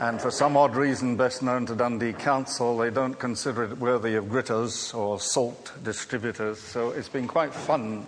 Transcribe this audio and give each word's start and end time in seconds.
And 0.00 0.20
for 0.20 0.30
some 0.30 0.56
odd 0.56 0.76
reason, 0.76 1.16
best 1.16 1.42
known 1.42 1.66
to 1.66 1.74
Dundee 1.74 2.12
Council, 2.12 2.78
they 2.78 2.88
don't 2.88 3.18
consider 3.18 3.64
it 3.64 3.78
worthy 3.78 4.14
of 4.14 4.26
gritters 4.26 4.94
or 4.94 5.18
salt 5.18 5.72
distributors. 5.82 6.60
So 6.60 6.90
it's 6.90 7.08
been 7.08 7.26
quite 7.26 7.52
fun 7.52 8.06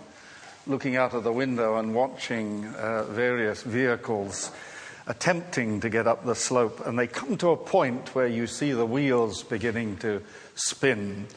looking 0.65 0.95
out 0.95 1.13
of 1.13 1.25
the 1.25 1.33
window 1.33 1.75
and 1.75 1.93
watching 1.93 2.65
uh, 2.75 3.03
various 3.09 3.63
vehicles 3.63 4.51
attempting 5.07 5.81
to 5.81 5.89
get 5.89 6.07
up 6.07 6.23
the 6.23 6.33
slope. 6.33 6.79
And 6.87 6.97
they 6.97 7.07
come 7.07 7.35
to 7.39 7.49
a 7.49 7.57
point 7.57 8.15
where 8.15 8.27
you 8.27 8.47
see 8.47 8.71
the 8.71 8.85
wheels 8.85 9.43
beginning 9.43 9.97
to 9.97 10.23
spin. 10.55 11.27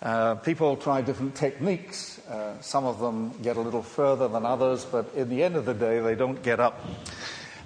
Uh, 0.00 0.36
people 0.36 0.76
try 0.76 1.02
different 1.02 1.34
techniques. 1.34 2.20
Uh, 2.28 2.60
some 2.60 2.84
of 2.84 3.00
them 3.00 3.30
get 3.42 3.56
a 3.56 3.60
little 3.60 3.82
further 3.82 4.28
than 4.28 4.46
others, 4.46 4.84
but 4.84 5.12
in 5.16 5.28
the 5.28 5.42
end 5.42 5.56
of 5.56 5.64
the 5.64 5.74
day, 5.74 5.98
they 5.98 6.14
don't 6.14 6.44
get 6.44 6.60
up. 6.60 6.80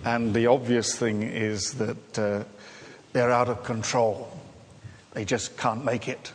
And 0.04 0.34
the 0.34 0.48
obvious 0.48 0.94
thing 0.94 1.22
is 1.22 1.72
that 1.74 2.18
uh, 2.18 2.44
they're 3.14 3.30
out 3.32 3.48
of 3.48 3.64
control. 3.64 4.30
They 5.12 5.24
just 5.24 5.56
can't 5.56 5.82
make 5.82 6.08
it. 6.08 6.32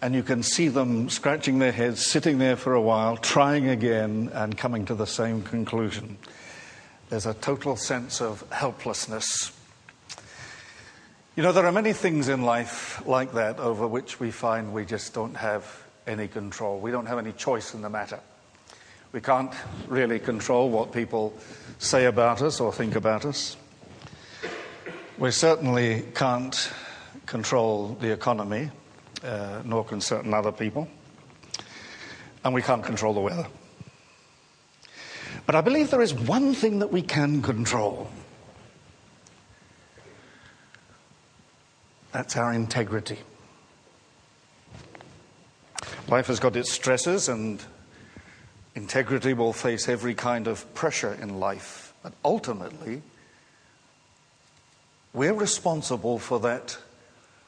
And 0.00 0.14
you 0.14 0.22
can 0.22 0.42
see 0.42 0.68
them 0.68 1.10
scratching 1.10 1.58
their 1.58 1.72
heads, 1.72 2.06
sitting 2.06 2.38
there 2.38 2.56
for 2.56 2.72
a 2.72 2.80
while, 2.80 3.16
trying 3.18 3.68
again, 3.68 4.30
and 4.32 4.56
coming 4.56 4.86
to 4.86 4.94
the 4.94 5.06
same 5.06 5.42
conclusion. 5.42 6.16
There's 7.10 7.26
a 7.26 7.34
total 7.34 7.76
sense 7.76 8.22
of 8.22 8.42
helplessness. 8.50 9.52
You 11.36 11.42
know, 11.42 11.52
there 11.52 11.66
are 11.66 11.72
many 11.72 11.92
things 11.92 12.28
in 12.28 12.42
life 12.42 13.04
like 13.06 13.34
that 13.34 13.58
over 13.58 13.86
which 13.86 14.18
we 14.18 14.30
find 14.30 14.72
we 14.72 14.86
just 14.86 15.12
don't 15.12 15.36
have 15.36 15.84
any 16.06 16.26
control. 16.26 16.80
We 16.80 16.90
don't 16.90 17.06
have 17.06 17.18
any 17.18 17.32
choice 17.32 17.74
in 17.74 17.82
the 17.82 17.90
matter. 17.90 18.20
We 19.12 19.20
can't 19.20 19.52
really 19.86 20.18
control 20.18 20.68
what 20.68 20.92
people 20.92 21.32
say 21.78 22.04
about 22.04 22.42
us 22.42 22.60
or 22.60 22.72
think 22.72 22.94
about 22.94 23.24
us. 23.24 23.56
We 25.16 25.30
certainly 25.30 26.04
can't 26.14 26.70
control 27.24 27.96
the 28.00 28.12
economy, 28.12 28.70
uh, 29.24 29.62
nor 29.64 29.84
can 29.84 30.00
certain 30.00 30.34
other 30.34 30.52
people. 30.52 30.88
And 32.44 32.54
we 32.54 32.62
can't 32.62 32.84
control 32.84 33.14
the 33.14 33.20
weather. 33.20 33.46
But 35.46 35.54
I 35.54 35.62
believe 35.62 35.90
there 35.90 36.02
is 36.02 36.12
one 36.12 36.54
thing 36.54 36.80
that 36.80 36.92
we 36.92 37.00
can 37.00 37.40
control. 37.40 38.10
That's 42.12 42.36
our 42.36 42.52
integrity. 42.52 43.18
Life 46.08 46.26
has 46.26 46.38
got 46.38 46.56
its 46.56 46.70
stresses, 46.70 47.28
and 47.28 47.62
Integrity 48.78 49.32
will 49.32 49.52
face 49.52 49.88
every 49.88 50.14
kind 50.14 50.46
of 50.46 50.72
pressure 50.72 51.12
in 51.20 51.40
life, 51.40 51.92
but 52.00 52.12
ultimately, 52.24 53.02
we're 55.12 55.34
responsible 55.34 56.20
for 56.20 56.38
that 56.38 56.78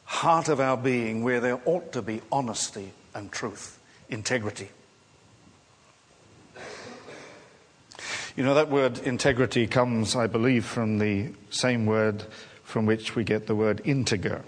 heart 0.07 0.49
of 0.49 0.59
our 0.59 0.77
being 0.77 1.23
where 1.23 1.39
there 1.39 1.61
ought 1.67 1.93
to 1.93 2.03
be 2.03 2.21
honesty 2.33 2.91
and 3.15 3.31
truth, 3.31 3.79
integrity. 4.09 4.71
You 8.37 8.43
know, 8.43 8.55
that 8.55 8.69
word 8.69 8.99
integrity 8.99 9.69
comes, 9.69 10.17
I 10.17 10.27
believe, 10.27 10.65
from 10.65 10.99
the 10.99 11.29
same 11.51 11.87
word 11.87 12.25
from 12.65 12.87
which 12.87 13.15
we 13.15 13.23
get 13.23 13.47
the 13.47 13.55
word 13.55 13.83
integer. 13.85 14.43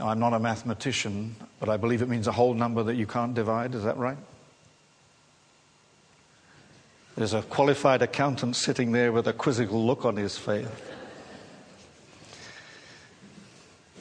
Now, 0.00 0.08
I'm 0.08 0.20
not 0.20 0.32
a 0.32 0.40
mathematician, 0.40 1.36
but 1.60 1.68
I 1.68 1.76
believe 1.76 2.00
it 2.00 2.08
means 2.08 2.28
a 2.28 2.32
whole 2.32 2.54
number 2.54 2.82
that 2.84 2.94
you 2.94 3.06
can't 3.06 3.34
divide. 3.34 3.74
Is 3.74 3.84
that 3.84 3.98
right? 3.98 4.16
There's 7.16 7.34
a 7.34 7.42
qualified 7.42 8.02
accountant 8.02 8.56
sitting 8.56 8.92
there 8.92 9.12
with 9.12 9.28
a 9.28 9.32
quizzical 9.32 9.84
look 9.84 10.04
on 10.04 10.16
his 10.16 10.36
face. 10.36 10.66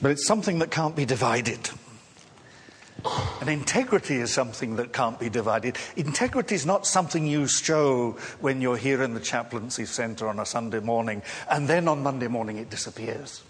But 0.02 0.12
it's 0.12 0.26
something 0.26 0.60
that 0.60 0.72
can't 0.72 0.96
be 0.96 1.06
divided. 1.06 1.70
And 3.40 3.50
integrity 3.50 4.16
is 4.16 4.34
something 4.34 4.78
that 4.78 4.94
can't 4.94 5.20
be 5.20 5.30
divided. 5.30 5.78
Integrity 5.96 6.56
is 6.56 6.66
not 6.66 6.88
something 6.88 7.28
you 7.28 7.48
show 7.48 8.18
when 8.40 8.62
you're 8.62 8.78
here 8.78 9.04
in 9.04 9.14
the 9.14 9.20
chaplaincy 9.20 9.86
centre 9.86 10.28
on 10.28 10.40
a 10.40 10.46
Sunday 10.46 10.80
morning 10.80 11.22
and 11.50 11.68
then 11.68 11.88
on 11.88 12.02
Monday 12.02 12.28
morning 12.28 12.58
it 12.58 12.70
disappears. 12.70 13.44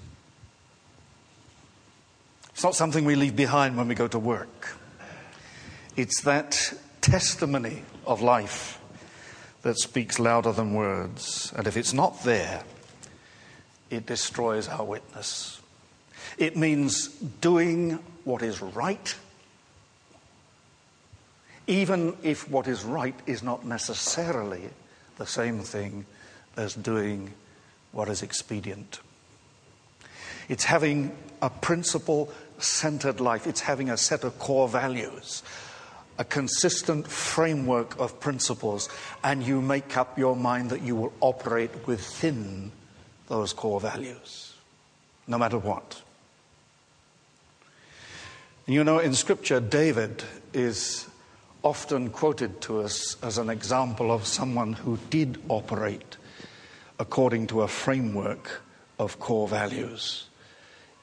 It's 2.50 2.63
not 2.63 2.75
something 2.75 3.06
we 3.06 3.16
leave 3.16 3.35
behind 3.35 3.78
when 3.78 3.88
we 3.88 3.95
go 3.95 4.07
to 4.07 4.19
work. 4.19 4.75
It's 5.95 6.22
that 6.22 6.74
testimony 7.01 7.84
of 8.06 8.22
life 8.22 8.80
that 9.63 9.79
speaks 9.79 10.19
louder 10.19 10.51
than 10.51 10.74
words. 10.74 11.51
And 11.57 11.66
if 11.68 11.75
it's 11.75 11.94
not 11.94 12.24
there, 12.24 12.63
it 13.90 14.06
destroys 14.06 14.68
our 14.68 14.84
witness. 14.84 15.62
It 16.38 16.56
means 16.56 17.07
doing 17.07 18.00
what 18.24 18.41
is 18.41 18.62
right, 18.62 19.16
even 21.68 22.16
if 22.24 22.50
what 22.50 22.68
is 22.68 22.84
right 22.84 23.16
is 23.25 23.41
not 23.41 23.66
necessarily 23.66 24.69
the 25.18 25.25
same 25.25 25.59
thing 25.59 26.06
as 26.57 26.74
doing 26.74 27.34
what 27.91 28.09
is 28.09 28.22
expedient. 28.22 29.00
It's 30.50 30.66
having 30.66 31.16
a 31.41 31.50
principle 31.50 32.31
centered 32.57 33.22
life, 33.22 33.47
it's 33.47 33.62
having 33.62 33.90
a 33.90 33.97
set 33.97 34.24
of 34.24 34.38
core 34.40 34.68
values 34.68 35.44
a 36.18 36.24
consistent 36.24 37.07
framework 37.07 38.00
of 38.00 38.19
principles, 38.19 38.90
and 39.24 39.44
you 39.44 39.62
make 39.62 39.97
up 39.97 40.18
your 40.18 40.35
mind 40.35 40.69
that 40.69 40.81
you 40.81 40.96
will 40.96 41.13
operate 41.22 41.72
within 41.88 42.72
those 43.28 43.53
core 43.53 43.79
values, 43.79 44.53
no 45.28 45.38
matter 45.38 45.57
what. 45.57 46.01
You 48.66 48.84
know, 48.84 49.00
in 49.00 49.13
Scripture, 49.13 49.59
David 49.59 50.24
is 50.53 51.07
often 51.63 52.09
quoted 52.09 52.62
to 52.62 52.81
us 52.81 53.18
as 53.24 53.38
an 53.38 53.50
example 53.50 54.12
of 54.12 54.25
someone 54.25 54.74
who 54.74 54.97
did 55.09 55.41
operate 55.50 56.18
according 57.00 57.47
to 57.47 57.62
a 57.62 57.68
framework 57.68 58.62
of 59.00 59.19
core 59.19 59.47
values. 59.47 60.28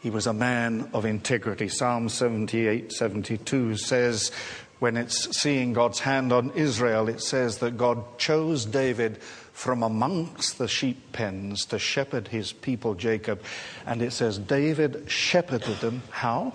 He 0.01 0.09
was 0.09 0.27
a 0.27 0.33
man 0.33 0.89
of 0.95 1.05
integrity. 1.05 1.69
Psalm 1.69 2.09
78 2.09 2.93
72 2.93 3.77
says, 3.77 4.33
when 4.81 4.97
it's 4.97 5.39
seeing 5.39 5.75
God's 5.75 6.01
hand 6.01 6.33
on 6.33 6.51
Israel, 6.53 7.09
it 7.09 7.21
says 7.21 7.59
that 7.59 7.77
God 7.77 8.19
chose 8.19 8.65
David 8.65 9.23
from 9.53 9.83
amongst 9.83 10.57
the 10.57 10.67
sheep 10.67 11.13
pens 11.13 11.67
to 11.67 11.79
shepherd 11.79 12.29
his 12.29 12.53
people, 12.53 12.95
Jacob. 12.95 13.43
And 13.87 14.01
it 14.01 14.13
says, 14.13 14.39
David 14.39 15.05
shepherded 15.11 15.77
them. 15.81 16.03
How? 16.11 16.55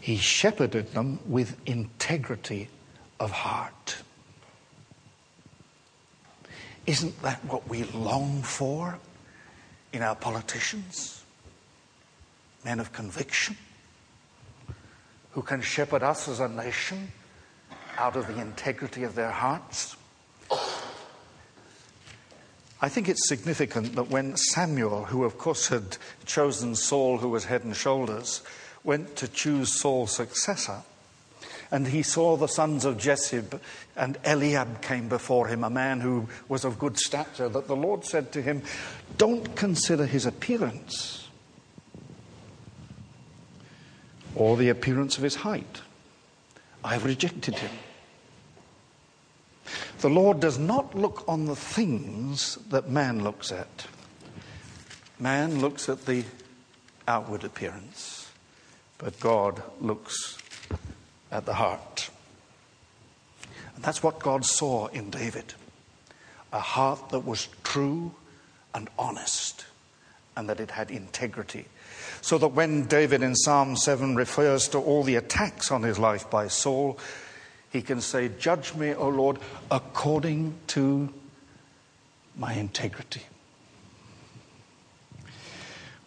He 0.00 0.18
shepherded 0.18 0.92
them 0.92 1.20
with 1.26 1.56
integrity 1.66 2.68
of 3.18 3.30
heart. 3.30 4.02
Isn't 6.84 7.20
that 7.22 7.42
what 7.46 7.68
we 7.68 7.84
long 7.84 8.42
for 8.42 8.98
in 9.94 10.02
our 10.02 10.14
politicians? 10.14 11.24
Men 12.64 12.80
of 12.80 12.92
conviction? 12.92 13.56
Who 15.38 15.42
can 15.42 15.60
shepherd 15.60 16.02
us 16.02 16.26
as 16.26 16.40
a 16.40 16.48
nation 16.48 17.12
out 17.96 18.16
of 18.16 18.26
the 18.26 18.40
integrity 18.40 19.04
of 19.04 19.14
their 19.14 19.30
hearts. 19.30 19.96
I 22.82 22.88
think 22.88 23.08
it's 23.08 23.28
significant 23.28 23.94
that 23.94 24.10
when 24.10 24.36
Samuel, 24.36 25.04
who 25.04 25.22
of 25.22 25.38
course 25.38 25.68
had 25.68 25.96
chosen 26.26 26.74
Saul, 26.74 27.18
who 27.18 27.28
was 27.28 27.44
head 27.44 27.62
and 27.62 27.76
shoulders, 27.76 28.42
went 28.82 29.14
to 29.14 29.28
choose 29.28 29.78
Saul's 29.78 30.10
successor, 30.10 30.82
and 31.70 31.86
he 31.86 32.02
saw 32.02 32.36
the 32.36 32.48
sons 32.48 32.84
of 32.84 32.98
Jesse, 32.98 33.44
and 33.94 34.18
Eliab 34.24 34.82
came 34.82 35.08
before 35.08 35.46
him, 35.46 35.62
a 35.62 35.70
man 35.70 36.00
who 36.00 36.28
was 36.48 36.64
of 36.64 36.80
good 36.80 36.98
stature, 36.98 37.48
that 37.48 37.68
the 37.68 37.76
Lord 37.76 38.04
said 38.04 38.32
to 38.32 38.42
him, 38.42 38.62
Don't 39.16 39.54
consider 39.54 40.04
his 40.04 40.26
appearance 40.26 41.27
or 44.38 44.56
the 44.56 44.68
appearance 44.68 45.18
of 45.18 45.24
his 45.24 45.34
height. 45.34 45.82
I 46.84 46.94
have 46.94 47.04
rejected 47.04 47.58
him. 47.58 47.70
The 49.98 50.08
Lord 50.08 50.40
does 50.40 50.58
not 50.58 50.94
look 50.94 51.24
on 51.28 51.46
the 51.46 51.56
things 51.56 52.56
that 52.70 52.88
man 52.88 53.22
looks 53.24 53.50
at. 53.50 53.86
Man 55.18 55.60
looks 55.60 55.88
at 55.88 56.06
the 56.06 56.24
outward 57.08 57.42
appearance, 57.42 58.30
but 58.96 59.18
God 59.18 59.60
looks 59.80 60.38
at 61.32 61.44
the 61.44 61.54
heart. 61.54 62.08
And 63.74 63.84
that's 63.84 64.02
what 64.02 64.20
God 64.20 64.44
saw 64.44 64.86
in 64.86 65.10
David 65.10 65.54
a 66.52 66.60
heart 66.60 67.10
that 67.10 67.20
was 67.20 67.48
true 67.62 68.12
and 68.74 68.88
honest, 68.98 69.66
and 70.38 70.48
that 70.48 70.60
it 70.60 70.70
had 70.70 70.90
integrity 70.92 71.66
so 72.20 72.38
that 72.38 72.48
when 72.48 72.84
David 72.84 73.22
in 73.22 73.34
Psalm 73.34 73.76
7 73.76 74.14
refers 74.14 74.68
to 74.68 74.78
all 74.78 75.02
the 75.02 75.16
attacks 75.16 75.72
on 75.72 75.82
his 75.82 75.98
life 75.98 76.30
by 76.30 76.46
Saul, 76.46 76.96
he 77.70 77.82
can 77.82 78.00
say, 78.00 78.30
Judge 78.38 78.72
me, 78.74 78.94
O 78.94 79.08
Lord, 79.08 79.38
according 79.68 80.54
to 80.68 81.12
my 82.36 82.52
integrity. 82.54 83.22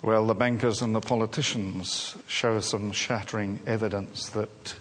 Well, 0.02 0.26
the 0.26 0.34
bankers 0.34 0.82
and 0.82 0.96
the 0.96 1.02
politicians 1.02 2.16
show 2.26 2.62
some 2.62 2.94
shattering 2.94 3.60
evidence 3.68 4.30
that 4.30 4.76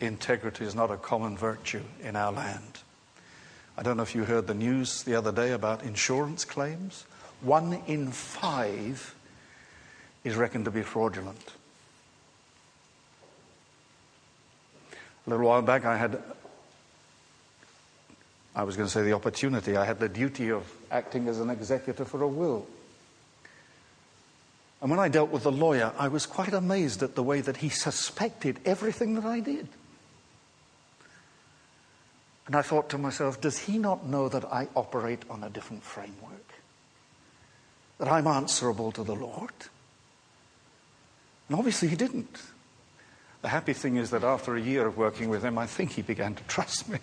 integrity 0.00 0.64
is 0.64 0.74
not 0.74 0.90
a 0.90 0.96
common 0.96 1.36
virtue 1.36 1.82
in 2.02 2.16
our 2.16 2.32
land. 2.32 2.80
I 3.76 3.82
don't 3.82 3.98
know 3.98 4.02
if 4.02 4.14
you 4.14 4.24
heard 4.24 4.46
the 4.46 4.54
news 4.54 5.02
the 5.02 5.14
other 5.14 5.30
day 5.30 5.52
about 5.52 5.84
insurance 5.84 6.44
claims. 6.44 7.04
One 7.44 7.74
in 7.86 8.10
five 8.10 9.14
is 10.24 10.34
reckoned 10.34 10.64
to 10.64 10.70
be 10.70 10.82
fraudulent. 10.82 11.52
A 15.26 15.30
little 15.30 15.46
while 15.46 15.60
back, 15.60 15.84
I 15.84 15.98
had, 15.98 16.22
I 18.56 18.62
was 18.62 18.76
going 18.76 18.86
to 18.86 18.92
say 18.92 19.02
the 19.02 19.12
opportunity, 19.12 19.76
I 19.76 19.84
had 19.84 20.00
the 20.00 20.08
duty 20.08 20.50
of 20.50 20.70
acting 20.90 21.28
as 21.28 21.38
an 21.38 21.50
executor 21.50 22.06
for 22.06 22.22
a 22.22 22.28
will. 22.28 22.66
And 24.80 24.90
when 24.90 25.00
I 25.00 25.08
dealt 25.08 25.30
with 25.30 25.42
the 25.42 25.52
lawyer, 25.52 25.92
I 25.98 26.08
was 26.08 26.24
quite 26.24 26.54
amazed 26.54 27.02
at 27.02 27.14
the 27.14 27.22
way 27.22 27.42
that 27.42 27.58
he 27.58 27.68
suspected 27.68 28.58
everything 28.64 29.14
that 29.14 29.24
I 29.24 29.40
did. 29.40 29.68
And 32.46 32.56
I 32.56 32.62
thought 32.62 32.88
to 32.90 32.98
myself, 32.98 33.40
does 33.40 33.58
he 33.58 33.78
not 33.78 34.06
know 34.06 34.28
that 34.28 34.44
I 34.46 34.68
operate 34.76 35.22
on 35.28 35.42
a 35.42 35.50
different 35.50 35.82
framework? 35.82 36.33
That 37.98 38.08
I'm 38.08 38.26
answerable 38.26 38.92
to 38.92 39.04
the 39.04 39.14
Lord? 39.14 39.52
And 41.48 41.58
obviously 41.58 41.88
he 41.88 41.96
didn't. 41.96 42.42
The 43.42 43.48
happy 43.48 43.74
thing 43.74 43.96
is 43.96 44.10
that 44.10 44.24
after 44.24 44.56
a 44.56 44.60
year 44.60 44.86
of 44.86 44.96
working 44.96 45.28
with 45.28 45.44
him, 45.44 45.58
I 45.58 45.66
think 45.66 45.92
he 45.92 46.02
began 46.02 46.34
to 46.34 46.42
trust 46.44 46.88
me. 46.88 46.98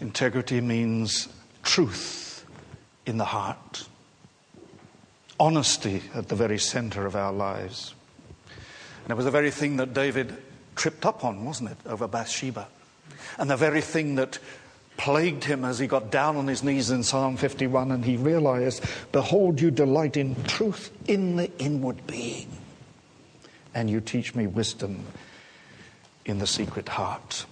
Integrity 0.00 0.60
means 0.60 1.28
truth 1.62 2.46
in 3.04 3.18
the 3.18 3.24
heart, 3.24 3.86
honesty 5.38 6.02
at 6.14 6.28
the 6.28 6.36
very 6.36 6.58
center 6.58 7.04
of 7.04 7.16
our 7.16 7.32
lives. 7.32 7.94
And 9.02 9.10
it 9.10 9.14
was 9.14 9.24
the 9.24 9.30
very 9.30 9.50
thing 9.50 9.76
that 9.76 9.92
David 9.92 10.36
tripped 10.76 11.04
up 11.04 11.24
on, 11.24 11.44
wasn't 11.44 11.70
it, 11.72 11.78
over 11.84 12.06
Bathsheba? 12.06 12.68
And 13.38 13.50
the 13.50 13.56
very 13.56 13.80
thing 13.80 14.14
that 14.14 14.38
plagued 14.96 15.44
him 15.44 15.64
as 15.64 15.78
he 15.78 15.86
got 15.86 16.10
down 16.10 16.36
on 16.36 16.46
his 16.46 16.62
knees 16.62 16.90
in 16.90 17.02
Psalm 17.02 17.36
51 17.36 17.90
and 17.90 18.04
he 18.04 18.16
realized, 18.16 18.84
Behold, 19.12 19.60
you 19.60 19.70
delight 19.70 20.16
in 20.16 20.42
truth 20.44 20.90
in 21.06 21.36
the 21.36 21.50
inward 21.58 22.06
being, 22.06 22.48
and 23.74 23.88
you 23.88 24.00
teach 24.00 24.34
me 24.34 24.46
wisdom 24.46 25.04
in 26.24 26.38
the 26.38 26.46
secret 26.46 26.88
heart. 26.88 27.46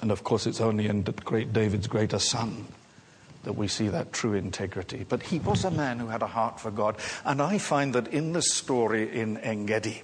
And 0.00 0.10
of 0.10 0.24
course, 0.24 0.46
it's 0.46 0.60
only 0.60 0.86
in 0.86 1.02
great 1.02 1.52
David's 1.52 1.86
greater 1.86 2.18
son 2.18 2.66
that 3.44 3.54
we 3.54 3.68
see 3.68 3.88
that 3.88 4.12
true 4.12 4.34
integrity. 4.34 5.04
But 5.08 5.22
he 5.22 5.38
was 5.38 5.64
a 5.64 5.70
man 5.70 5.98
who 5.98 6.06
had 6.08 6.22
a 6.22 6.26
heart 6.26 6.60
for 6.60 6.70
God. 6.70 6.96
And 7.24 7.42
I 7.42 7.58
find 7.58 7.94
that 7.94 8.08
in 8.08 8.32
the 8.32 8.42
story 8.42 9.18
in 9.18 9.36
Engedi, 9.38 10.02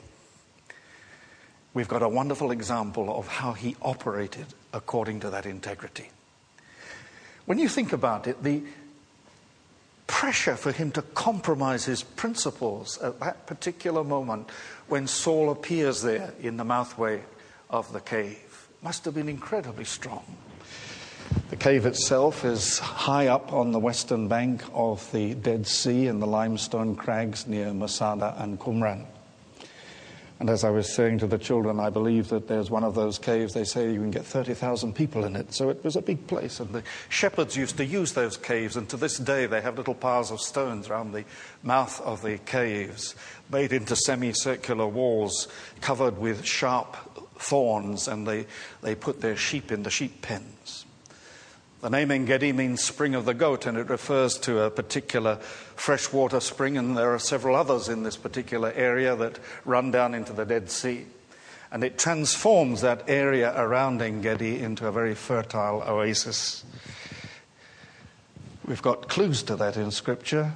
we've 1.78 1.86
got 1.86 2.02
a 2.02 2.08
wonderful 2.08 2.50
example 2.50 3.16
of 3.16 3.28
how 3.28 3.52
he 3.52 3.76
operated 3.82 4.46
according 4.72 5.20
to 5.20 5.30
that 5.30 5.46
integrity. 5.46 6.10
When 7.46 7.56
you 7.56 7.68
think 7.68 7.92
about 7.92 8.26
it, 8.26 8.42
the 8.42 8.64
pressure 10.08 10.56
for 10.56 10.72
him 10.72 10.90
to 10.90 11.02
compromise 11.02 11.84
his 11.84 12.02
principles 12.02 12.98
at 12.98 13.20
that 13.20 13.46
particular 13.46 14.02
moment 14.02 14.50
when 14.88 15.06
Saul 15.06 15.52
appears 15.52 16.02
there 16.02 16.34
in 16.40 16.56
the 16.56 16.64
mouthway 16.64 17.22
of 17.70 17.92
the 17.92 18.00
cave 18.00 18.66
must 18.82 19.04
have 19.04 19.14
been 19.14 19.28
incredibly 19.28 19.84
strong. 19.84 20.24
The 21.50 21.56
cave 21.56 21.86
itself 21.86 22.44
is 22.44 22.80
high 22.80 23.28
up 23.28 23.52
on 23.52 23.70
the 23.70 23.78
western 23.78 24.26
bank 24.26 24.64
of 24.74 25.08
the 25.12 25.34
Dead 25.34 25.64
Sea 25.64 26.08
in 26.08 26.18
the 26.18 26.26
limestone 26.26 26.96
crags 26.96 27.46
near 27.46 27.72
Masada 27.72 28.34
and 28.38 28.58
Qumran. 28.58 29.06
And 30.40 30.48
as 30.48 30.62
I 30.62 30.70
was 30.70 30.94
saying 30.94 31.18
to 31.18 31.26
the 31.26 31.38
children, 31.38 31.80
I 31.80 31.90
believe 31.90 32.28
that 32.28 32.46
there's 32.46 32.70
one 32.70 32.84
of 32.84 32.94
those 32.94 33.18
caves, 33.18 33.54
they 33.54 33.64
say 33.64 33.92
you 33.92 34.00
can 34.00 34.12
get 34.12 34.24
30,000 34.24 34.94
people 34.94 35.24
in 35.24 35.34
it. 35.34 35.52
So 35.52 35.68
it 35.68 35.82
was 35.82 35.96
a 35.96 36.02
big 36.02 36.28
place. 36.28 36.60
And 36.60 36.72
the 36.72 36.84
shepherds 37.08 37.56
used 37.56 37.76
to 37.78 37.84
use 37.84 38.12
those 38.12 38.36
caves. 38.36 38.76
And 38.76 38.88
to 38.90 38.96
this 38.96 39.18
day, 39.18 39.46
they 39.46 39.60
have 39.60 39.76
little 39.76 39.94
piles 39.94 40.30
of 40.30 40.40
stones 40.40 40.88
around 40.88 41.10
the 41.12 41.24
mouth 41.64 42.00
of 42.02 42.22
the 42.22 42.38
caves, 42.38 43.16
made 43.50 43.72
into 43.72 43.96
semicircular 43.96 44.86
walls 44.86 45.48
covered 45.80 46.18
with 46.18 46.44
sharp 46.44 46.96
thorns. 47.40 48.06
And 48.06 48.26
they, 48.26 48.46
they 48.80 48.94
put 48.94 49.20
their 49.20 49.36
sheep 49.36 49.72
in 49.72 49.82
the 49.82 49.90
sheep 49.90 50.22
pens. 50.22 50.86
The 51.80 51.90
name 51.90 52.10
Engedi 52.10 52.52
means 52.52 52.82
spring 52.82 53.14
of 53.14 53.24
the 53.24 53.34
goat, 53.34 53.64
and 53.64 53.78
it 53.78 53.88
refers 53.88 54.36
to 54.38 54.62
a 54.62 54.70
particular 54.70 55.36
freshwater 55.36 56.40
spring, 56.40 56.76
and 56.76 56.96
there 56.96 57.14
are 57.14 57.20
several 57.20 57.54
others 57.54 57.88
in 57.88 58.02
this 58.02 58.16
particular 58.16 58.72
area 58.74 59.14
that 59.14 59.38
run 59.64 59.92
down 59.92 60.12
into 60.12 60.32
the 60.32 60.44
Dead 60.44 60.72
Sea. 60.72 61.06
And 61.70 61.84
it 61.84 61.96
transforms 61.96 62.80
that 62.80 63.08
area 63.08 63.54
around 63.56 64.02
Engedi 64.02 64.58
into 64.58 64.88
a 64.88 64.92
very 64.92 65.14
fertile 65.14 65.84
oasis. 65.86 66.64
We've 68.66 68.82
got 68.82 69.08
clues 69.08 69.44
to 69.44 69.54
that 69.56 69.76
in 69.76 69.92
Scripture. 69.92 70.54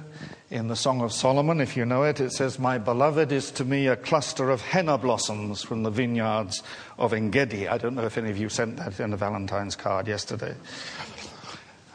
In 0.51 0.67
the 0.67 0.75
Song 0.75 1.01
of 1.01 1.13
Solomon, 1.13 1.61
if 1.61 1.77
you 1.77 1.85
know 1.85 2.03
it, 2.03 2.19
it 2.19 2.33
says, 2.33 2.59
My 2.59 2.77
beloved 2.77 3.31
is 3.31 3.49
to 3.51 3.65
me 3.65 3.87
a 3.87 3.95
cluster 3.95 4.49
of 4.49 4.61
henna 4.61 4.97
blossoms 4.97 5.63
from 5.63 5.83
the 5.83 5.89
vineyards 5.89 6.61
of 6.99 7.13
Engedi. 7.13 7.67
I 7.67 7.77
don't 7.77 7.95
know 7.95 8.05
if 8.05 8.17
any 8.17 8.29
of 8.29 8.37
you 8.37 8.49
sent 8.49 8.75
that 8.77 8.99
in 8.99 9.13
a 9.13 9.17
Valentine's 9.17 9.77
card 9.77 10.07
yesterday 10.07 10.53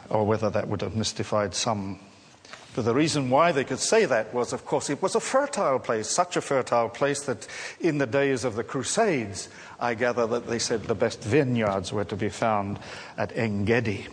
or 0.09 0.25
whether 0.25 0.49
that 0.49 0.67
would 0.67 0.81
have 0.81 0.95
mystified 0.95 1.53
some. 1.53 1.99
But 2.75 2.85
the 2.85 2.93
reason 2.93 3.29
why 3.29 3.51
they 3.51 3.63
could 3.63 3.79
say 3.79 4.05
that 4.05 4.33
was, 4.33 4.53
of 4.53 4.65
course, 4.65 4.89
it 4.89 5.01
was 5.01 5.15
a 5.15 5.19
fertile 5.19 5.79
place, 5.79 6.07
such 6.07 6.37
a 6.37 6.41
fertile 6.41 6.89
place 6.89 7.21
that 7.23 7.47
in 7.79 7.97
the 7.97 8.05
days 8.05 8.43
of 8.43 8.55
the 8.55 8.63
Crusades, 8.63 9.49
I 9.79 9.95
gather 9.95 10.27
that 10.27 10.47
they 10.47 10.59
said 10.59 10.83
the 10.83 10.95
best 10.95 11.23
vineyards 11.23 11.91
were 11.91 12.05
to 12.05 12.15
be 12.15 12.29
found 12.29 12.79
at 13.17 13.35
Engedi. 13.35 14.07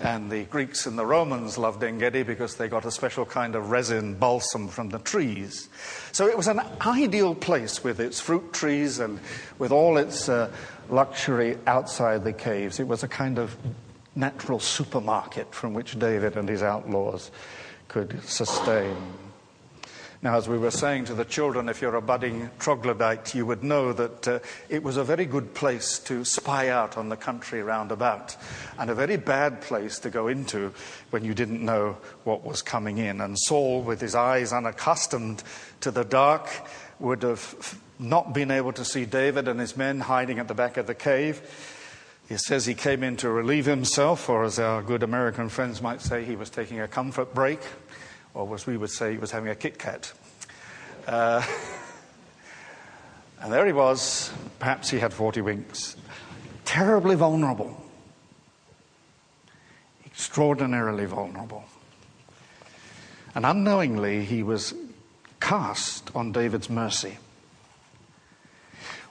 And 0.00 0.30
the 0.30 0.44
Greeks 0.44 0.86
and 0.86 0.98
the 0.98 1.04
Romans 1.04 1.58
loved 1.58 1.82
Engedi 1.82 2.22
because 2.22 2.56
they 2.56 2.68
got 2.68 2.86
a 2.86 2.90
special 2.90 3.26
kind 3.26 3.54
of 3.54 3.70
resin 3.70 4.14
balsam 4.14 4.68
from 4.68 4.88
the 4.88 4.98
trees. 4.98 5.68
So 6.12 6.26
it 6.26 6.36
was 6.36 6.48
an 6.48 6.60
ideal 6.80 7.34
place 7.34 7.84
with 7.84 8.00
its 8.00 8.18
fruit 8.18 8.52
trees 8.52 8.98
and 8.98 9.20
with 9.58 9.72
all 9.72 9.98
its 9.98 10.28
uh, 10.28 10.50
luxury 10.88 11.58
outside 11.66 12.24
the 12.24 12.32
caves. 12.32 12.80
It 12.80 12.88
was 12.88 13.02
a 13.02 13.08
kind 13.08 13.38
of 13.38 13.56
natural 14.14 14.60
supermarket 14.60 15.54
from 15.54 15.74
which 15.74 15.98
David 15.98 16.36
and 16.36 16.48
his 16.48 16.62
outlaws 16.62 17.30
could 17.88 18.22
sustain. 18.24 18.96
Now, 20.22 20.36
as 20.36 20.50
we 20.50 20.58
were 20.58 20.70
saying 20.70 21.06
to 21.06 21.14
the 21.14 21.24
children, 21.24 21.70
if 21.70 21.80
you're 21.80 21.96
a 21.96 22.02
budding 22.02 22.50
troglodyte, 22.58 23.34
you 23.34 23.46
would 23.46 23.64
know 23.64 23.94
that 23.94 24.28
uh, 24.28 24.38
it 24.68 24.82
was 24.82 24.98
a 24.98 25.04
very 25.04 25.24
good 25.24 25.54
place 25.54 25.98
to 26.00 26.26
spy 26.26 26.68
out 26.68 26.98
on 26.98 27.08
the 27.08 27.16
country 27.16 27.62
round 27.62 27.90
about, 27.90 28.36
and 28.78 28.90
a 28.90 28.94
very 28.94 29.16
bad 29.16 29.62
place 29.62 29.98
to 30.00 30.10
go 30.10 30.28
into 30.28 30.74
when 31.08 31.24
you 31.24 31.32
didn't 31.32 31.64
know 31.64 31.96
what 32.24 32.44
was 32.44 32.60
coming 32.60 32.98
in. 32.98 33.22
And 33.22 33.38
Saul, 33.38 33.80
with 33.80 34.02
his 34.02 34.14
eyes 34.14 34.52
unaccustomed 34.52 35.42
to 35.80 35.90
the 35.90 36.04
dark, 36.04 36.50
would 36.98 37.22
have 37.22 37.80
not 37.98 38.34
been 38.34 38.50
able 38.50 38.74
to 38.74 38.84
see 38.84 39.06
David 39.06 39.48
and 39.48 39.58
his 39.58 39.74
men 39.74 40.00
hiding 40.00 40.38
at 40.38 40.48
the 40.48 40.54
back 40.54 40.76
of 40.76 40.86
the 40.86 40.94
cave. 40.94 41.40
He 42.30 42.36
says 42.36 42.64
he 42.64 42.74
came 42.74 43.02
in 43.02 43.16
to 43.16 43.28
relieve 43.28 43.66
himself, 43.66 44.28
or 44.28 44.44
as 44.44 44.60
our 44.60 44.82
good 44.82 45.02
American 45.02 45.48
friends 45.48 45.82
might 45.82 46.00
say, 46.00 46.24
he 46.24 46.36
was 46.36 46.48
taking 46.48 46.78
a 46.78 46.86
comfort 46.86 47.34
break, 47.34 47.58
or 48.34 48.54
as 48.54 48.68
we 48.68 48.76
would 48.76 48.90
say, 48.90 49.10
he 49.10 49.18
was 49.18 49.32
having 49.32 49.48
a 49.48 49.56
Kit 49.56 49.80
Kat. 49.80 50.12
Uh, 51.08 51.44
and 53.40 53.52
there 53.52 53.66
he 53.66 53.72
was. 53.72 54.32
Perhaps 54.60 54.90
he 54.90 55.00
had 55.00 55.12
40 55.12 55.40
winks. 55.40 55.96
Terribly 56.64 57.16
vulnerable. 57.16 57.84
Extraordinarily 60.06 61.06
vulnerable. 61.06 61.64
And 63.34 63.44
unknowingly, 63.44 64.24
he 64.24 64.44
was 64.44 64.72
cast 65.40 66.14
on 66.14 66.30
David's 66.30 66.70
mercy. 66.70 67.18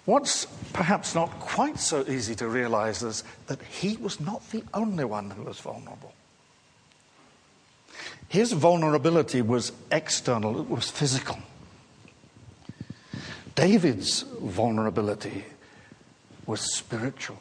What's 0.10 0.46
perhaps 0.74 1.14
not 1.14 1.40
quite 1.40 1.80
so 1.80 2.04
easy 2.08 2.34
to 2.38 2.48
realize 2.48 3.04
is 3.04 3.24
that 3.46 3.62
he 3.62 3.96
was 3.98 4.20
not 4.20 4.42
the 4.50 4.64
only 4.74 5.06
one 5.06 5.30
who 5.30 5.44
was 5.44 5.60
vulnerable. 5.60 6.16
His 8.28 8.52
vulnerability 8.54 9.44
was 9.44 9.72
external, 9.92 10.62
it 10.62 10.68
was 10.68 10.90
physical. 10.90 11.38
David's 13.54 14.24
vulnerability 14.42 15.46
was 16.48 16.62
spiritual. 16.74 17.40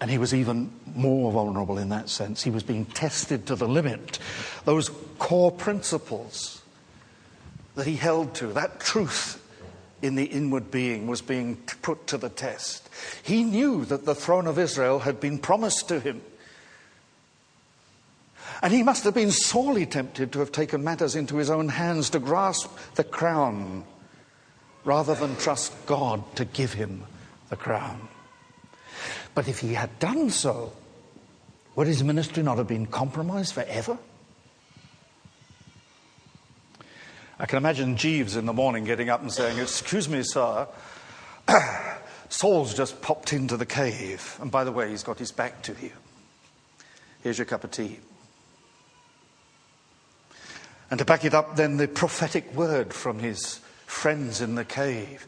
And 0.00 0.10
he 0.10 0.18
was 0.18 0.34
even 0.34 0.72
more 0.92 1.30
vulnerable 1.30 1.78
in 1.78 1.90
that 1.90 2.08
sense. 2.08 2.42
He 2.42 2.50
was 2.50 2.64
being 2.64 2.84
tested 2.84 3.46
to 3.46 3.54
the 3.54 3.68
limit. 3.68 4.18
Those 4.64 4.90
core 5.20 5.52
principles 5.52 6.62
that 7.76 7.86
he 7.86 7.94
held 7.94 8.34
to, 8.34 8.48
that 8.54 8.80
truth 8.80 9.40
in 10.04 10.16
the 10.16 10.24
inward 10.24 10.70
being 10.70 11.06
was 11.06 11.22
being 11.22 11.56
put 11.80 12.06
to 12.08 12.18
the 12.18 12.28
test. 12.28 12.90
He 13.22 13.42
knew 13.42 13.86
that 13.86 14.04
the 14.04 14.14
throne 14.14 14.46
of 14.46 14.58
Israel 14.58 14.98
had 14.98 15.18
been 15.18 15.38
promised 15.38 15.88
to 15.88 15.98
him. 15.98 16.20
And 18.60 18.70
he 18.70 18.82
must 18.82 19.02
have 19.04 19.14
been 19.14 19.30
sorely 19.30 19.86
tempted 19.86 20.30
to 20.32 20.40
have 20.40 20.52
taken 20.52 20.84
matters 20.84 21.16
into 21.16 21.38
his 21.38 21.48
own 21.48 21.70
hands 21.70 22.10
to 22.10 22.18
grasp 22.18 22.70
the 22.96 23.04
crown 23.04 23.84
rather 24.84 25.14
than 25.14 25.36
trust 25.36 25.72
God 25.86 26.22
to 26.36 26.44
give 26.44 26.74
him 26.74 27.04
the 27.48 27.56
crown. 27.56 28.06
But 29.34 29.48
if 29.48 29.60
he 29.60 29.72
had 29.72 29.98
done 29.98 30.28
so, 30.28 30.70
would 31.76 31.86
his 31.86 32.04
ministry 32.04 32.42
not 32.42 32.58
have 32.58 32.68
been 32.68 32.86
compromised 32.86 33.54
forever? 33.54 33.96
I 37.38 37.46
can 37.46 37.56
imagine 37.56 37.96
Jeeves 37.96 38.36
in 38.36 38.46
the 38.46 38.52
morning 38.52 38.84
getting 38.84 39.08
up 39.08 39.20
and 39.20 39.32
saying, 39.32 39.58
Excuse 39.58 40.08
me, 40.08 40.22
sir, 40.22 40.68
Saul's 42.28 42.74
just 42.74 43.02
popped 43.02 43.32
into 43.32 43.56
the 43.56 43.66
cave. 43.66 44.38
And 44.40 44.50
by 44.50 44.64
the 44.64 44.72
way, 44.72 44.90
he's 44.90 45.02
got 45.02 45.18
his 45.18 45.32
back 45.32 45.62
to 45.62 45.74
you. 45.80 45.90
Here's 47.22 47.38
your 47.38 47.46
cup 47.46 47.64
of 47.64 47.70
tea. 47.70 47.98
And 50.90 50.98
to 50.98 51.04
back 51.04 51.24
it 51.24 51.34
up, 51.34 51.56
then 51.56 51.76
the 51.76 51.88
prophetic 51.88 52.54
word 52.54 52.92
from 52.92 53.18
his 53.18 53.60
friends 53.86 54.40
in 54.40 54.54
the 54.54 54.64
cave. 54.64 55.26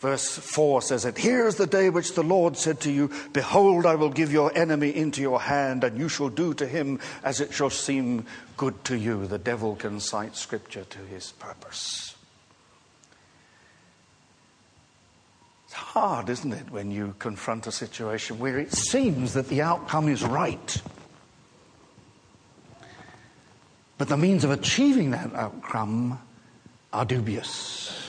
Verse 0.00 0.38
4 0.38 0.82
says 0.82 1.04
it 1.04 1.18
Here's 1.18 1.56
the 1.56 1.66
day 1.66 1.90
which 1.90 2.14
the 2.14 2.22
Lord 2.22 2.56
said 2.56 2.80
to 2.80 2.92
you, 2.92 3.10
Behold, 3.32 3.84
I 3.84 3.96
will 3.96 4.10
give 4.10 4.32
your 4.32 4.56
enemy 4.56 4.94
into 4.94 5.20
your 5.20 5.40
hand, 5.40 5.82
and 5.82 5.98
you 5.98 6.08
shall 6.08 6.28
do 6.28 6.54
to 6.54 6.66
him 6.66 7.00
as 7.24 7.40
it 7.40 7.52
shall 7.52 7.70
seem 7.70 8.24
good 8.56 8.84
to 8.84 8.96
you. 8.96 9.26
The 9.26 9.38
devil 9.38 9.74
can 9.74 9.98
cite 9.98 10.36
scripture 10.36 10.84
to 10.84 10.98
his 10.98 11.32
purpose. 11.32 12.14
It's 15.64 15.74
hard, 15.74 16.28
isn't 16.28 16.52
it, 16.52 16.70
when 16.70 16.92
you 16.92 17.16
confront 17.18 17.66
a 17.66 17.72
situation 17.72 18.38
where 18.38 18.58
it 18.58 18.72
seems 18.72 19.34
that 19.34 19.48
the 19.48 19.62
outcome 19.62 20.08
is 20.08 20.22
right. 20.22 20.80
But 23.98 24.08
the 24.08 24.16
means 24.16 24.44
of 24.44 24.52
achieving 24.52 25.10
that 25.10 25.34
outcome 25.34 26.20
are 26.92 27.04
dubious. 27.04 28.07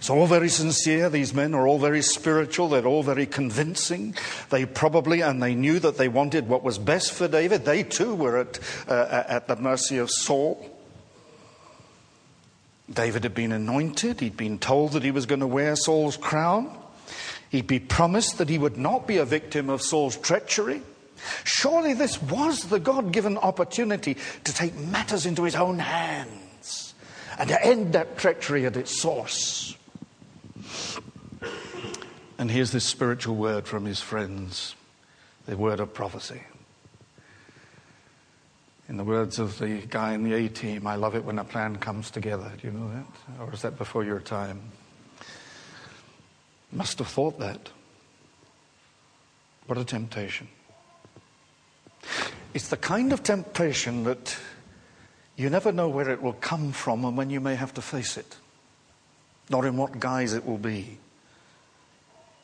It's 0.00 0.08
all 0.08 0.26
very 0.26 0.48
sincere. 0.48 1.10
These 1.10 1.34
men 1.34 1.52
are 1.52 1.68
all 1.68 1.78
very 1.78 2.00
spiritual. 2.00 2.70
They're 2.70 2.86
all 2.86 3.02
very 3.02 3.26
convincing. 3.26 4.14
They 4.48 4.64
probably, 4.64 5.20
and 5.20 5.42
they 5.42 5.54
knew 5.54 5.78
that 5.78 5.98
they 5.98 6.08
wanted 6.08 6.48
what 6.48 6.62
was 6.62 6.78
best 6.78 7.12
for 7.12 7.28
David. 7.28 7.66
They 7.66 7.82
too 7.82 8.14
were 8.14 8.38
at, 8.38 8.58
uh, 8.88 9.24
at 9.28 9.46
the 9.46 9.56
mercy 9.56 9.98
of 9.98 10.10
Saul. 10.10 10.74
David 12.90 13.24
had 13.24 13.34
been 13.34 13.52
anointed. 13.52 14.20
He'd 14.20 14.38
been 14.38 14.58
told 14.58 14.92
that 14.92 15.02
he 15.02 15.10
was 15.10 15.26
going 15.26 15.40
to 15.40 15.46
wear 15.46 15.76
Saul's 15.76 16.16
crown. 16.16 16.74
He'd 17.50 17.66
be 17.66 17.78
promised 17.78 18.38
that 18.38 18.48
he 18.48 18.56
would 18.56 18.78
not 18.78 19.06
be 19.06 19.18
a 19.18 19.26
victim 19.26 19.68
of 19.68 19.82
Saul's 19.82 20.16
treachery. 20.16 20.80
Surely 21.44 21.92
this 21.92 22.22
was 22.22 22.64
the 22.64 22.80
God 22.80 23.12
given 23.12 23.36
opportunity 23.36 24.16
to 24.44 24.54
take 24.54 24.74
matters 24.76 25.26
into 25.26 25.42
his 25.42 25.56
own 25.56 25.78
hands 25.78 26.94
and 27.38 27.50
to 27.50 27.62
end 27.62 27.92
that 27.92 28.16
treachery 28.16 28.64
at 28.64 28.78
its 28.78 28.98
source. 28.98 29.76
And 32.40 32.50
here's 32.50 32.70
this 32.70 32.86
spiritual 32.86 33.36
word 33.36 33.66
from 33.66 33.84
his 33.84 34.00
friends 34.00 34.74
the 35.44 35.58
word 35.58 35.78
of 35.78 35.92
prophecy. 35.92 36.40
In 38.88 38.96
the 38.96 39.04
words 39.04 39.38
of 39.38 39.58
the 39.58 39.82
guy 39.86 40.14
in 40.14 40.24
the 40.24 40.32
A 40.32 40.48
team, 40.48 40.86
I 40.86 40.96
love 40.96 41.14
it 41.14 41.22
when 41.22 41.38
a 41.38 41.44
plan 41.44 41.76
comes 41.76 42.10
together. 42.10 42.50
Do 42.58 42.66
you 42.66 42.72
know 42.72 42.90
that? 42.94 43.42
Or 43.42 43.52
is 43.52 43.60
that 43.60 43.76
before 43.76 44.04
your 44.04 44.20
time? 44.20 44.58
Must 46.72 46.98
have 47.00 47.08
thought 47.08 47.38
that. 47.40 47.68
What 49.66 49.76
a 49.76 49.84
temptation. 49.84 50.48
It's 52.54 52.68
the 52.68 52.78
kind 52.78 53.12
of 53.12 53.22
temptation 53.22 54.04
that 54.04 54.34
you 55.36 55.50
never 55.50 55.72
know 55.72 55.90
where 55.90 56.08
it 56.08 56.22
will 56.22 56.32
come 56.32 56.72
from 56.72 57.04
and 57.04 57.18
when 57.18 57.28
you 57.28 57.40
may 57.40 57.54
have 57.54 57.74
to 57.74 57.82
face 57.82 58.16
it, 58.16 58.38
nor 59.50 59.66
in 59.66 59.76
what 59.76 60.00
guise 60.00 60.32
it 60.32 60.46
will 60.46 60.56
be. 60.56 60.96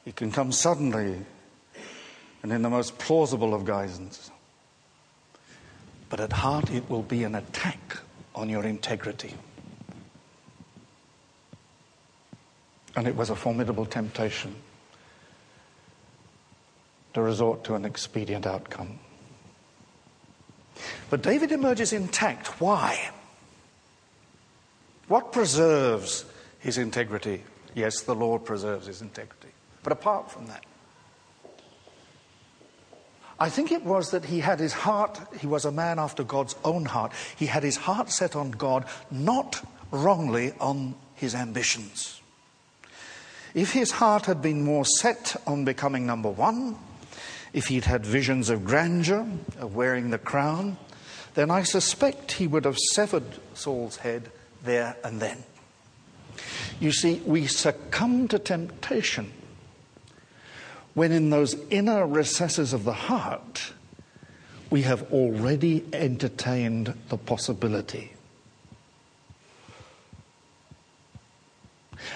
It 0.07 0.15
can 0.15 0.31
come 0.31 0.53
suddenly 0.53 1.19
and 2.43 2.53
in 2.53 2.63
the 2.63 2.71
most 2.71 2.97
plausible 2.99 3.53
of 3.53 3.65
guises. 3.65 4.31
But 6.09 6.21
at 6.21 6.33
heart, 6.33 6.71
it 6.71 6.89
will 6.89 7.03
be 7.03 7.25
an 7.25 7.35
attack 7.35 7.99
on 8.35 8.49
your 8.49 8.63
integrity. 8.63 9.35
And 12.95 13.09
it 13.09 13.17
was 13.17 13.31
a 13.31 13.37
formidable 13.37 13.85
temptation 13.85 14.55
to 17.15 17.21
resort 17.21 17.65
to 17.65 17.75
an 17.75 17.85
expedient 17.85 18.47
outcome. 18.47 19.01
But 21.11 21.23
David 21.23 21.51
emerges 21.51 21.93
intact. 21.93 22.61
Why? 22.61 23.11
What 25.09 25.33
preserves 25.33 26.25
his 26.61 26.79
integrity? 26.79 27.43
Yes, 27.75 28.03
the 28.03 28.15
Lord 28.15 28.45
preserves 28.45 28.87
his 28.87 29.03
integrity. 29.03 29.46
But 29.87 29.93
apart 29.93 30.33
from 30.33 30.49
that, 30.49 30.65
I 33.39 33.49
think 33.49 33.71
it 33.71 33.85
was 33.85 34.11
that 34.11 34.25
he 34.25 34.41
had 34.41 34.59
his 34.59 34.73
heart, 34.73 35.17
he 35.41 35.47
was 35.47 35.65
a 35.65 35.71
man 35.71 36.01
after 36.01 36.25
God's 36.25 36.57
own 36.65 36.87
heart. 36.87 37.13
He 37.37 37.47
had 37.47 37.63
his 37.63 37.77
heart 37.77 38.11
set 38.11 38.35
on 38.35 38.51
God, 38.51 38.85
not 39.13 39.65
wrongly 39.93 40.55
on 40.59 40.97
his 41.15 41.37
ambitions. 41.37 42.21
If 43.55 43.75
his 43.75 43.93
heart 43.93 44.27
had 44.27 44.43
been 44.43 44.65
more 44.65 44.85
set 44.85 45.37
on 45.47 45.65
becoming 45.65 46.05
number 46.05 46.31
one, 46.31 46.75
if 47.53 47.69
he'd 47.69 47.85
had 47.85 48.05
visions 48.05 48.51
of 48.51 48.65
grandeur, 48.65 49.25
of 49.61 49.77
wearing 49.77 50.11
the 50.11 50.19
crown, 50.19 50.79
then 51.35 51.49
I 51.49 51.63
suspect 51.63 52.33
he 52.33 52.49
would 52.49 52.65
have 52.65 52.79
severed 52.93 53.39
Saul's 53.55 53.99
head 53.99 54.33
there 54.65 54.97
and 55.05 55.21
then. 55.21 55.45
You 56.81 56.91
see, 56.91 57.23
we 57.25 57.47
succumb 57.47 58.27
to 58.29 58.41
temptation 58.41 59.33
when 60.97 61.13
in 61.13 61.29
those 61.29 61.55
inner 61.69 62.07
recesses 62.07 62.73
of 62.73 62.85
the 62.85 62.93
heart, 62.95 63.75
we 64.71 64.81
have 64.81 65.13
already 65.13 65.85
entertained 65.93 66.95
the 67.11 67.19
possibility. 67.19 68.15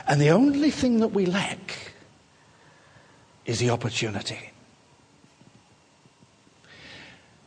And 0.09 0.19
the 0.19 0.31
only 0.31 0.71
thing 0.71 1.01
that 1.01 1.09
we 1.09 1.27
lack 1.27 1.93
is 3.45 3.59
the 3.59 3.69
opportunity. 3.69 4.51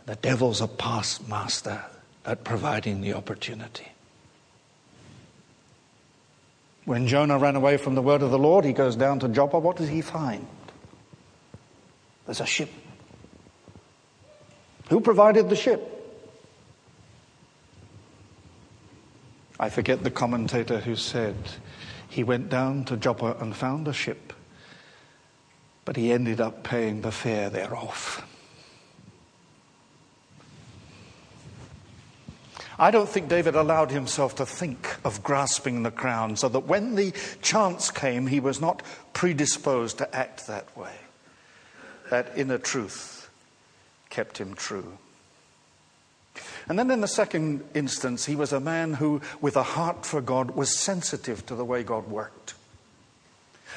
The 0.05 0.15
devil's 0.17 0.61
a 0.61 0.67
past 0.67 1.27
master 1.27 1.81
at 2.27 2.43
providing 2.43 3.01
the 3.01 3.13
opportunity. 3.13 3.91
When 6.85 7.07
Jonah 7.07 7.39
ran 7.39 7.55
away 7.55 7.77
from 7.77 7.95
the 7.95 8.03
word 8.03 8.21
of 8.21 8.29
the 8.29 8.37
Lord, 8.37 8.65
he 8.65 8.71
goes 8.71 8.95
down 8.95 9.17
to 9.21 9.27
Joppa. 9.27 9.57
What 9.57 9.77
does 9.77 9.89
he 9.89 10.01
find? 10.03 10.45
There's 12.25 12.41
a 12.41 12.45
ship. 12.45 12.71
Who 14.89 15.01
provided 15.01 15.49
the 15.49 15.55
ship? 15.55 15.89
I 19.59 19.69
forget 19.69 20.03
the 20.03 20.11
commentator 20.11 20.79
who 20.79 20.95
said 20.95 21.35
he 22.09 22.23
went 22.23 22.49
down 22.49 22.85
to 22.85 22.97
Joppa 22.97 23.37
and 23.39 23.55
found 23.55 23.87
a 23.87 23.93
ship, 23.93 24.33
but 25.85 25.95
he 25.95 26.11
ended 26.11 26.41
up 26.41 26.63
paying 26.63 27.01
the 27.01 27.11
fare 27.11 27.49
thereof. 27.49 28.25
I 32.79 32.89
don't 32.91 33.07
think 33.07 33.29
David 33.29 33.55
allowed 33.55 33.91
himself 33.91 34.35
to 34.35 34.45
think 34.45 34.97
of 35.05 35.23
grasping 35.23 35.83
the 35.83 35.91
crown, 35.91 36.35
so 36.35 36.49
that 36.49 36.61
when 36.61 36.95
the 36.95 37.13
chance 37.41 37.91
came, 37.91 38.27
he 38.27 38.39
was 38.39 38.59
not 38.59 38.81
predisposed 39.13 39.99
to 39.99 40.15
act 40.15 40.47
that 40.47 40.75
way 40.75 41.02
that 42.13 42.37
inner 42.37 42.59
truth 42.59 43.27
kept 44.11 44.37
him 44.37 44.53
true. 44.53 44.99
And 46.69 46.77
then 46.77 46.91
in 46.91 47.01
the 47.01 47.07
second 47.07 47.63
instance, 47.73 48.23
he 48.23 48.35
was 48.35 48.53
a 48.53 48.59
man 48.59 48.93
who, 48.93 49.19
with 49.41 49.55
a 49.55 49.63
heart 49.63 50.05
for 50.05 50.21
God, 50.21 50.51
was 50.51 50.77
sensitive 50.77 51.43
to 51.47 51.55
the 51.55 51.65
way 51.65 51.81
God 51.81 52.07
worked. 52.07 52.53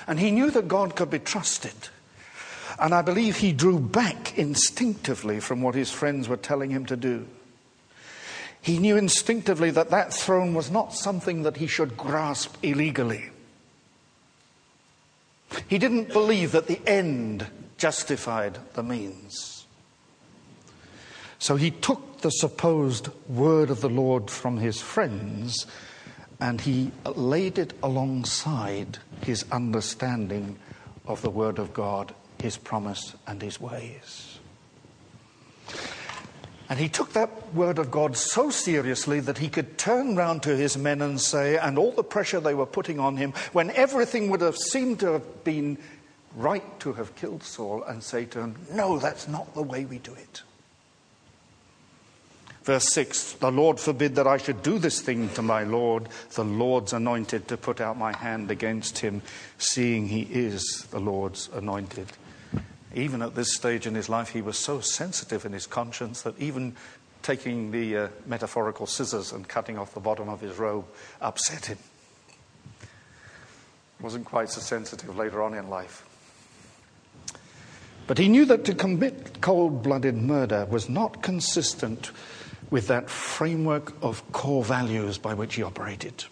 And 0.07 0.21
he 0.21 0.31
knew 0.31 0.51
that 0.51 0.69
God 0.69 0.97
could 0.97 1.09
be 1.09 1.19
trusted. 1.19 1.73
And 2.79 2.95
I 2.95 3.01
believe 3.01 3.39
he 3.39 3.53
drew 3.53 3.79
back 3.79 4.37
instinctively 4.37 5.41
from 5.41 5.63
what 5.63 5.75
his 5.75 5.91
friends 5.91 6.29
were 6.29 6.37
telling 6.37 6.69
him 6.69 6.85
to 6.87 6.97
do. 6.97 7.27
He 8.61 8.79
knew 8.79 8.99
instinctively 8.99 9.71
that 9.71 9.89
that 9.89 10.13
throne 10.13 10.53
was 10.53 10.71
not 10.71 10.93
something 10.93 11.45
that 11.45 11.57
he 11.57 11.67
should 11.67 11.97
grasp 11.97 12.55
illegally. 12.63 13.31
He 15.69 15.79
didn't 15.79 16.13
believe 16.13 16.53
that 16.53 16.67
the 16.67 16.87
end 16.87 17.47
justified 17.79 18.59
the 18.75 18.83
means. 18.83 19.67
So 21.39 21.57
he 21.57 21.71
took 21.71 22.21
the 22.21 22.31
supposed 22.31 23.09
word 23.29 23.71
of 23.71 23.81
the 23.81 23.91
Lord 23.91 24.31
from 24.31 24.57
his 24.57 24.81
friends 24.81 25.67
and 26.41 26.61
he 26.61 26.91
laid 27.05 27.59
it 27.59 27.73
alongside 27.83 28.99
his 29.23 29.45
understanding 29.51 30.59
of 31.07 31.23
the 31.23 31.31
Word 31.31 31.59
of 31.59 31.73
God, 31.73 32.15
his 32.41 32.57
promise, 32.57 33.15
and 33.27 33.41
his 33.41 33.61
ways. 33.61 34.39
And 36.69 36.81
he 36.81 36.89
took 36.89 37.13
that 37.13 37.55
word 37.55 37.79
of 37.79 37.93
God 37.93 38.17
so 38.17 38.51
seriously 38.51 39.21
that 39.21 39.39
he 39.39 39.49
could 39.49 39.79
turn 39.79 40.17
round 40.17 40.43
to 40.43 40.57
his 40.57 40.77
men 40.77 41.01
and 41.01 41.21
say, 41.21 41.57
and 41.57 41.79
all 41.79 41.93
the 41.93 42.03
pressure 42.03 42.41
they 42.41 42.55
were 42.55 42.67
putting 42.67 42.99
on 42.99 43.17
him, 43.17 43.35
when 43.53 43.71
everything 43.71 44.31
would 44.31 44.41
have 44.41 44.57
seemed 44.57 44.99
to 45.01 45.13
have 45.13 45.45
been 45.45 45.79
right 46.37 46.79
to 46.81 46.93
have 46.93 47.17
killed 47.17 47.43
Saul, 47.43 47.83
and 47.83 48.03
say 48.03 48.27
to 48.27 48.41
him, 48.41 48.55
No, 48.71 48.99
that's 48.99 49.27
not 49.27 49.55
the 49.55 49.63
way 49.63 49.85
we 49.85 49.99
do 49.99 50.13
it. 50.13 50.43
Verse 52.63 52.93
6 52.93 53.35
The 53.35 53.51
Lord 53.51 53.81
forbid 53.81 54.17
that 54.17 54.27
I 54.27 54.37
should 54.37 54.63
do 54.63 54.79
this 54.79 55.01
thing 55.01 55.29
to 55.31 55.43
my 55.43 55.63
Lord, 55.63 56.09
the 56.35 56.45
Lord's 56.45 56.93
anointed, 56.93 57.49
to 57.49 57.57
put 57.57 57.81
out 57.81 57.97
my 57.97 58.15
hand 58.15 58.51
against 58.51 58.99
him, 58.99 59.23
seeing 59.57 60.09
he 60.09 60.23
is 60.23 60.87
the 60.91 61.01
Lord's 61.01 61.49
anointed. 61.55 62.13
Even 62.95 63.23
at 63.23 63.35
this 63.35 63.55
stage 63.55 63.87
in 63.87 63.95
his 63.95 64.09
life, 64.09 64.31
he 64.31 64.43
was 64.43 64.59
so 64.59 64.81
sensitive 64.81 65.45
in 65.45 65.53
his 65.53 65.67
conscience 65.67 66.23
that 66.23 66.39
even 66.41 66.75
taking 67.23 67.71
the 67.71 67.97
uh, 67.97 68.09
metaphorical 68.27 68.87
scissors 68.87 69.33
and 69.33 69.49
cutting 69.49 69.79
off 69.79 69.95
the 69.95 70.01
bottom 70.01 70.29
of 70.29 70.41
his 70.41 70.57
robe 70.59 70.87
upset 71.21 71.67
him. 71.67 71.79
Wasn't 74.01 74.25
quite 74.25 74.49
so 74.51 74.61
sensitive 74.61 75.17
later 75.17 75.43
on 75.43 75.55
in 75.55 75.69
life. 75.69 76.05
But 78.07 78.19
he 78.19 78.29
knew 78.29 78.45
that 78.47 78.65
to 78.67 78.75
commit 78.75 79.41
cold 79.41 79.83
blooded 79.83 80.17
murder 80.17 80.67
was 80.71 80.89
not 80.89 81.23
consistent 81.23 82.11
with 82.71 82.89
that 82.89 83.11
framework 83.11 83.93
of 84.03 84.31
core 84.33 84.65
values 84.65 85.19
by 85.19 85.35
which 85.35 85.55
he 85.55 85.63
operated. 85.63 86.25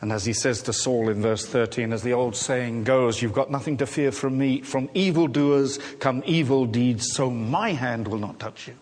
And 0.00 0.12
as 0.12 0.24
he 0.24 0.32
says 0.32 0.62
to 0.62 0.72
Saul 0.72 1.08
in 1.08 1.22
verse 1.22 1.46
13, 1.46 1.92
as 1.92 2.02
the 2.02 2.12
old 2.12 2.36
saying 2.36 2.84
goes, 2.84 3.22
You've 3.22 3.32
got 3.32 3.50
nothing 3.50 3.78
to 3.78 3.86
fear 3.86 4.12
from 4.12 4.36
me. 4.36 4.60
From 4.60 4.90
evildoers 4.94 5.78
come 6.00 6.22
evil 6.26 6.66
deeds, 6.66 7.12
so 7.12 7.30
my 7.30 7.72
hand 7.72 8.06
will 8.06 8.18
not 8.18 8.38
touch 8.38 8.68
you. 8.68 8.74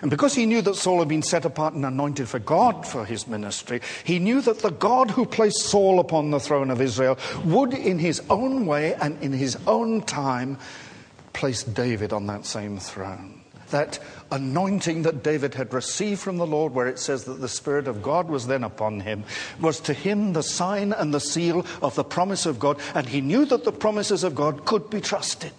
And 0.00 0.10
because 0.10 0.34
he 0.34 0.46
knew 0.46 0.62
that 0.62 0.76
Saul 0.76 1.00
had 1.00 1.08
been 1.08 1.22
set 1.22 1.44
apart 1.44 1.74
and 1.74 1.84
anointed 1.84 2.28
for 2.28 2.38
God 2.38 2.86
for 2.86 3.04
his 3.04 3.26
ministry, 3.26 3.80
he 4.04 4.18
knew 4.18 4.40
that 4.42 4.60
the 4.60 4.70
God 4.70 5.10
who 5.10 5.26
placed 5.26 5.62
Saul 5.62 5.98
upon 5.98 6.30
the 6.30 6.40
throne 6.40 6.70
of 6.70 6.80
Israel 6.80 7.18
would, 7.44 7.74
in 7.74 7.98
his 7.98 8.22
own 8.30 8.66
way 8.66 8.94
and 8.94 9.20
in 9.22 9.32
his 9.32 9.56
own 9.66 10.02
time, 10.02 10.58
place 11.32 11.64
David 11.64 12.12
on 12.12 12.26
that 12.26 12.46
same 12.46 12.78
throne 12.78 13.42
that 13.72 13.98
anointing 14.30 15.02
that 15.02 15.22
David 15.22 15.54
had 15.54 15.74
received 15.74 16.20
from 16.20 16.36
the 16.36 16.46
Lord, 16.46 16.72
where 16.72 16.86
it 16.86 16.98
says 16.98 17.24
that 17.24 17.40
the 17.40 17.48
Spirit 17.48 17.88
of 17.88 18.02
God 18.02 18.28
was 18.28 18.46
then 18.46 18.62
upon 18.62 19.00
him, 19.00 19.24
was 19.60 19.80
to 19.80 19.92
him 19.92 20.32
the 20.34 20.42
sign 20.42 20.92
and 20.92 21.12
the 21.12 21.20
seal 21.20 21.66
of 21.82 21.96
the 21.96 22.04
promise 22.04 22.46
of 22.46 22.60
God, 22.60 22.78
and 22.94 23.08
he 23.08 23.20
knew 23.20 23.44
that 23.46 23.64
the 23.64 23.72
promises 23.72 24.22
of 24.22 24.34
God 24.34 24.64
could 24.64 24.88
be 24.88 25.00
trusted. 25.00 25.52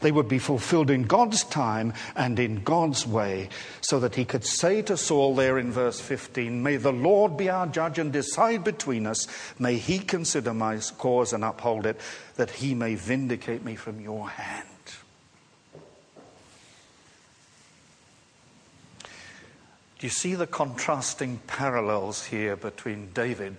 They 0.00 0.12
would 0.12 0.28
be 0.28 0.38
fulfilled 0.38 0.90
in 0.90 1.02
God's 1.02 1.44
time 1.44 1.92
and 2.16 2.38
in 2.38 2.62
God's 2.62 3.06
way, 3.06 3.50
so 3.80 4.00
that 4.00 4.14
he 4.14 4.24
could 4.24 4.44
say 4.44 4.82
to 4.82 4.96
Saul 4.96 5.34
there 5.34 5.58
in 5.58 5.72
verse 5.72 6.00
15, 6.00 6.62
May 6.62 6.76
the 6.76 6.92
Lord 6.92 7.36
be 7.36 7.50
our 7.50 7.66
judge 7.66 7.98
and 7.98 8.12
decide 8.12 8.64
between 8.64 9.06
us. 9.06 9.26
May 9.58 9.76
he 9.76 9.98
consider 9.98 10.54
my 10.54 10.78
cause 10.98 11.32
and 11.32 11.44
uphold 11.44 11.86
it, 11.86 12.00
that 12.36 12.50
he 12.50 12.74
may 12.74 12.94
vindicate 12.94 13.64
me 13.64 13.76
from 13.76 14.00
your 14.00 14.28
hand. 14.30 14.66
Do 19.98 20.06
you 20.06 20.10
see 20.10 20.34
the 20.34 20.46
contrasting 20.46 21.42
parallels 21.46 22.24
here 22.24 22.56
between 22.56 23.10
David 23.12 23.56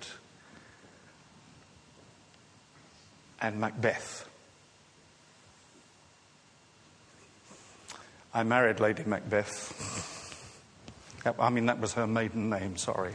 and 3.39 3.59
Macbeth? 3.59 4.27
I 8.33 8.43
married 8.43 8.79
Lady 8.79 9.03
Macbeth. 9.03 9.99
I 11.37 11.49
mean, 11.49 11.65
that 11.65 11.79
was 11.79 11.93
her 11.93 12.07
maiden 12.07 12.49
name, 12.49 12.77
sorry. 12.77 13.13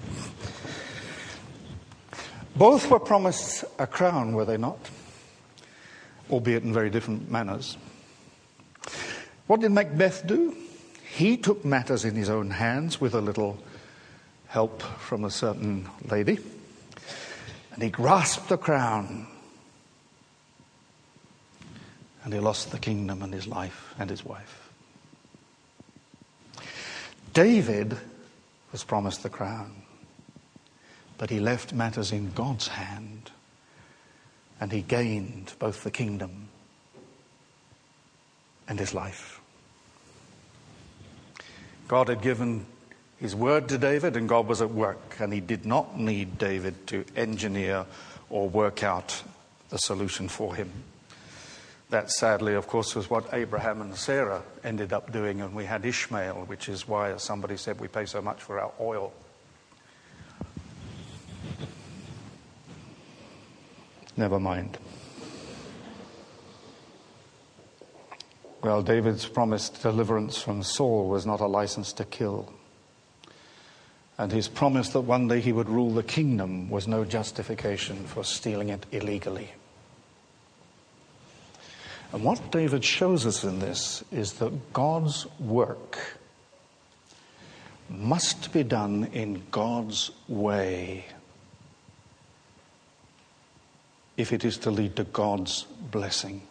Both 2.54 2.90
were 2.90 3.00
promised 3.00 3.64
a 3.78 3.86
crown, 3.86 4.34
were 4.34 4.44
they 4.44 4.56
not? 4.56 4.78
Albeit 6.30 6.62
in 6.62 6.72
very 6.72 6.90
different 6.90 7.30
manners. 7.30 7.76
What 9.46 9.60
did 9.60 9.72
Macbeth 9.72 10.26
do? 10.26 10.56
He 11.02 11.36
took 11.36 11.64
matters 11.64 12.04
in 12.04 12.14
his 12.14 12.28
own 12.28 12.50
hands 12.50 13.00
with 13.00 13.14
a 13.14 13.20
little 13.20 13.58
help 14.48 14.82
from 14.82 15.24
a 15.24 15.30
certain 15.30 15.88
lady, 16.10 16.38
and 17.72 17.82
he 17.82 17.90
grasped 17.90 18.48
the 18.48 18.58
crown. 18.58 19.26
And 22.24 22.34
he 22.34 22.40
lost 22.40 22.70
the 22.70 22.78
kingdom 22.78 23.22
and 23.22 23.32
his 23.32 23.46
life 23.46 23.94
and 23.98 24.10
his 24.10 24.24
wife. 24.24 24.65
David 27.36 27.98
was 28.72 28.82
promised 28.82 29.22
the 29.22 29.28
crown, 29.28 29.82
but 31.18 31.28
he 31.28 31.38
left 31.38 31.74
matters 31.74 32.10
in 32.10 32.30
God's 32.30 32.68
hand, 32.68 33.30
and 34.58 34.72
he 34.72 34.80
gained 34.80 35.52
both 35.58 35.84
the 35.84 35.90
kingdom 35.90 36.48
and 38.66 38.78
his 38.78 38.94
life. 38.94 39.38
God 41.88 42.08
had 42.08 42.22
given 42.22 42.64
his 43.18 43.36
word 43.36 43.68
to 43.68 43.76
David, 43.76 44.16
and 44.16 44.26
God 44.26 44.46
was 44.46 44.62
at 44.62 44.70
work, 44.70 45.16
and 45.20 45.30
he 45.30 45.40
did 45.40 45.66
not 45.66 46.00
need 46.00 46.38
David 46.38 46.86
to 46.86 47.04
engineer 47.16 47.84
or 48.30 48.48
work 48.48 48.82
out 48.82 49.22
the 49.68 49.76
solution 49.76 50.28
for 50.28 50.54
him. 50.54 50.72
That, 51.90 52.10
sadly, 52.10 52.54
of 52.54 52.66
course, 52.66 52.96
was 52.96 53.08
what 53.08 53.32
Abraham 53.32 53.80
and 53.80 53.96
Sarah 53.96 54.42
ended 54.64 54.92
up 54.92 55.12
doing, 55.12 55.40
and 55.40 55.54
we 55.54 55.64
had 55.64 55.84
Ishmael, 55.84 56.44
which 56.46 56.68
is 56.68 56.88
why, 56.88 57.12
as 57.12 57.22
somebody 57.22 57.56
said, 57.56 57.80
we 57.80 57.86
pay 57.86 58.06
so 58.06 58.20
much 58.20 58.42
for 58.42 58.58
our 58.58 58.72
oil. 58.80 59.12
Never 64.16 64.40
mind. 64.40 64.78
Well, 68.62 68.82
David's 68.82 69.26
promised 69.26 69.82
deliverance 69.82 70.42
from 70.42 70.64
Saul 70.64 71.08
was 71.08 71.24
not 71.24 71.40
a 71.40 71.46
license 71.46 71.92
to 71.94 72.04
kill. 72.04 72.52
And 74.18 74.32
his 74.32 74.48
promise 74.48 74.88
that 74.88 75.02
one 75.02 75.28
day 75.28 75.40
he 75.40 75.52
would 75.52 75.68
rule 75.68 75.90
the 75.90 76.02
kingdom 76.02 76.68
was 76.68 76.88
no 76.88 77.04
justification 77.04 78.06
for 78.06 78.24
stealing 78.24 78.70
it 78.70 78.86
illegally. 78.90 79.52
And 82.12 82.24
what 82.24 82.50
David 82.50 82.84
shows 82.84 83.26
us 83.26 83.44
in 83.44 83.58
this 83.58 84.04
is 84.12 84.34
that 84.34 84.72
God's 84.72 85.26
work 85.38 85.98
must 87.88 88.52
be 88.52 88.62
done 88.62 89.08
in 89.12 89.42
God's 89.50 90.10
way 90.28 91.04
if 94.16 94.32
it 94.32 94.44
is 94.44 94.58
to 94.58 94.70
lead 94.70 94.96
to 94.96 95.04
God's 95.04 95.64
blessing. 95.90 96.42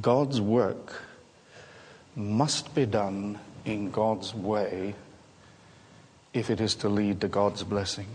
God's 0.00 0.40
work 0.40 1.02
must 2.16 2.74
be 2.74 2.86
done 2.86 3.38
in 3.64 3.90
God's 3.90 4.34
way 4.34 4.94
if 6.32 6.48
it 6.48 6.60
is 6.60 6.74
to 6.76 6.88
lead 6.88 7.20
to 7.20 7.28
God's 7.28 7.62
blessing. 7.62 8.06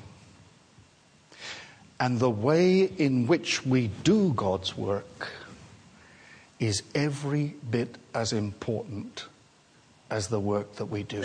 And 2.00 2.20
the 2.20 2.30
way 2.30 2.84
in 2.84 3.28
which 3.28 3.66
we 3.66 3.88
do 4.04 4.34
God's 4.34 4.76
work 4.76 5.32
is 6.60 6.84
every 6.96 7.56
bit 7.70 7.98
as 8.14 8.34
important 8.34 9.26
as 10.10 10.28
the 10.28 10.40
work 10.40 10.76
that 10.76 10.86
we 10.86 11.04
do. 11.04 11.24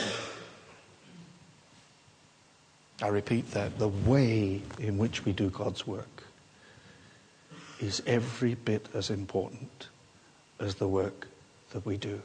I 3.00 3.08
repeat 3.08 3.50
that 3.52 3.78
the 3.78 3.88
way 3.88 4.62
in 4.78 4.98
which 4.98 5.24
we 5.24 5.32
do 5.32 5.50
God's 5.50 5.86
work 5.86 6.24
is 7.80 8.02
every 8.06 8.54
bit 8.54 8.88
as 8.94 9.10
important 9.10 9.88
as 10.60 10.76
the 10.76 10.86
work 10.86 11.26
that 11.72 11.84
we 11.84 11.96
do. 11.96 12.22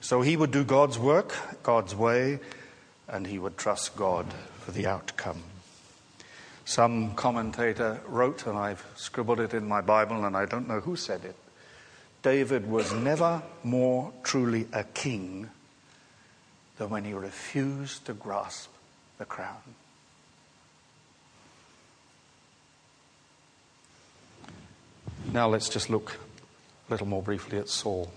So 0.00 0.22
he 0.22 0.36
would 0.36 0.50
do 0.50 0.64
God's 0.64 0.98
work, 0.98 1.36
God's 1.62 1.94
way, 1.94 2.38
and 3.08 3.26
he 3.26 3.38
would 3.38 3.58
trust 3.58 3.94
God 3.94 4.26
for 4.60 4.70
the 4.70 4.86
outcome. 4.86 5.42
Some 6.68 7.14
commentator 7.14 7.98
wrote, 8.06 8.46
and 8.46 8.58
I've 8.58 8.84
scribbled 8.94 9.40
it 9.40 9.54
in 9.54 9.66
my 9.66 9.80
Bible, 9.80 10.26
and 10.26 10.36
I 10.36 10.44
don't 10.44 10.68
know 10.68 10.80
who 10.80 10.96
said 10.96 11.24
it 11.24 11.34
David 12.20 12.70
was 12.70 12.92
never 12.92 13.42
more 13.64 14.12
truly 14.22 14.66
a 14.74 14.84
king 14.84 15.48
than 16.76 16.90
when 16.90 17.04
he 17.04 17.14
refused 17.14 18.04
to 18.04 18.12
grasp 18.12 18.68
the 19.16 19.24
crown. 19.24 19.62
Now 25.32 25.48
let's 25.48 25.70
just 25.70 25.88
look 25.88 26.18
a 26.86 26.92
little 26.92 27.06
more 27.06 27.22
briefly 27.22 27.56
at 27.56 27.70
Saul. 27.70 28.12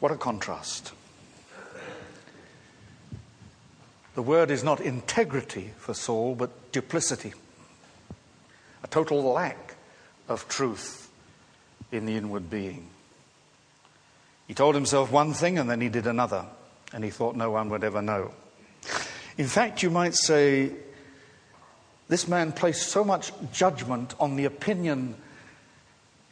What 0.00 0.10
a 0.10 0.16
contrast. 0.16 0.90
The 4.16 4.22
word 4.22 4.50
is 4.50 4.64
not 4.64 4.80
integrity 4.80 5.72
for 5.76 5.92
Saul, 5.92 6.34
but 6.34 6.72
duplicity, 6.72 7.34
a 8.82 8.86
total 8.86 9.22
lack 9.22 9.76
of 10.26 10.48
truth 10.48 11.10
in 11.92 12.06
the 12.06 12.16
inward 12.16 12.48
being. 12.48 12.88
He 14.48 14.54
told 14.54 14.74
himself 14.74 15.12
one 15.12 15.34
thing 15.34 15.58
and 15.58 15.68
then 15.68 15.82
he 15.82 15.90
did 15.90 16.06
another, 16.06 16.46
and 16.94 17.04
he 17.04 17.10
thought 17.10 17.36
no 17.36 17.50
one 17.50 17.68
would 17.68 17.84
ever 17.84 18.00
know. 18.00 18.32
In 19.36 19.48
fact, 19.48 19.82
you 19.82 19.90
might 19.90 20.14
say 20.14 20.72
this 22.08 22.26
man 22.26 22.52
placed 22.52 22.88
so 22.88 23.04
much 23.04 23.32
judgment 23.52 24.14
on 24.18 24.36
the 24.36 24.46
opinion 24.46 25.14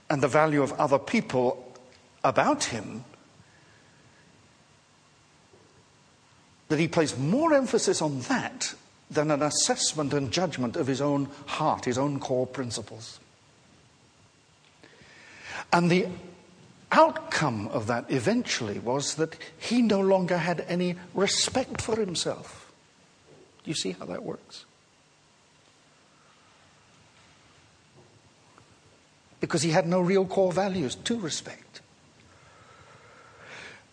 and 0.08 0.22
the 0.22 0.28
value 0.28 0.62
of 0.62 0.72
other 0.80 0.98
people 0.98 1.70
about 2.22 2.64
him 2.64 3.04
that 6.74 6.80
he 6.80 6.88
placed 6.88 7.16
more 7.20 7.54
emphasis 7.54 8.02
on 8.02 8.18
that 8.22 8.74
than 9.08 9.30
an 9.30 9.42
assessment 9.42 10.12
and 10.12 10.32
judgment 10.32 10.74
of 10.74 10.88
his 10.88 11.00
own 11.00 11.28
heart, 11.46 11.84
his 11.84 11.96
own 11.96 12.18
core 12.18 12.48
principles. 12.48 13.20
And 15.72 15.88
the 15.88 16.08
outcome 16.90 17.68
of 17.68 17.86
that 17.86 18.06
eventually 18.08 18.80
was 18.80 19.14
that 19.14 19.36
he 19.56 19.82
no 19.82 20.00
longer 20.00 20.36
had 20.36 20.64
any 20.66 20.96
respect 21.14 21.80
for 21.80 21.94
himself. 21.94 22.72
Do 23.62 23.70
you 23.70 23.76
see 23.76 23.92
how 23.92 24.06
that 24.06 24.24
works? 24.24 24.64
Because 29.40 29.62
he 29.62 29.70
had 29.70 29.86
no 29.86 30.00
real 30.00 30.26
core 30.26 30.50
values 30.50 30.96
to 30.96 31.20
respect. 31.20 31.73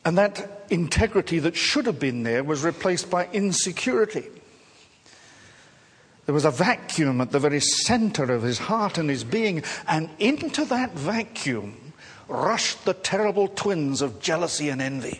And 0.03 0.17
that 0.17 0.65
integrity 0.69 1.39
that 1.39 1.55
should 1.55 1.85
have 1.85 1.99
been 1.99 2.23
there 2.23 2.43
was 2.43 2.63
replaced 2.63 3.09
by 3.09 3.27
insecurity. 3.31 4.25
There 6.25 6.33
was 6.33 6.45
a 6.45 6.51
vacuum 6.51 7.21
at 7.21 7.31
the 7.31 7.39
very 7.39 7.59
center 7.59 8.31
of 8.33 8.41
his 8.41 8.57
heart 8.57 8.97
and 8.97 9.09
his 9.09 9.23
being, 9.23 9.63
and 9.87 10.09
into 10.17 10.65
that 10.65 10.93
vacuum 10.93 11.93
rushed 12.27 12.85
the 12.85 12.93
terrible 12.93 13.47
twins 13.47 14.01
of 14.01 14.21
jealousy 14.21 14.69
and 14.69 14.81
envy. 14.81 15.19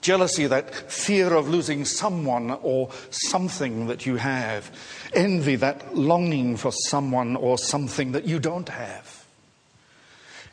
Jealousy, 0.00 0.46
that 0.46 0.74
fear 0.90 1.32
of 1.34 1.48
losing 1.48 1.84
someone 1.84 2.50
or 2.62 2.90
something 3.10 3.88
that 3.88 4.06
you 4.06 4.16
have. 4.16 4.70
Envy, 5.12 5.56
that 5.56 5.96
longing 5.96 6.56
for 6.56 6.72
someone 6.72 7.34
or 7.34 7.58
something 7.58 8.12
that 8.12 8.24
you 8.24 8.38
don't 8.38 8.68
have 8.68 9.07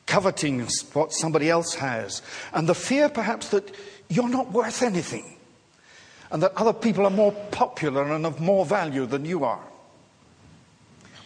coveting 0.06 0.68
what 0.94 1.14
somebody 1.14 1.50
else 1.50 1.76
has, 1.76 2.22
and 2.54 2.70
the 2.70 2.76
fear 2.76 3.10
perhaps 3.10 3.50
that 3.50 3.76
you're 4.10 4.30
not 4.30 4.52
worth 4.52 4.82
anything, 4.82 5.38
and 6.32 6.42
that 6.44 6.54
other 6.56 6.74
people 6.74 7.06
are 7.06 7.12
more 7.12 7.32
popular 7.52 8.04
and 8.14 8.26
of 8.26 8.40
more 8.40 8.66
value 8.66 9.06
than 9.06 9.26
you 9.26 9.44
are. 9.44 9.64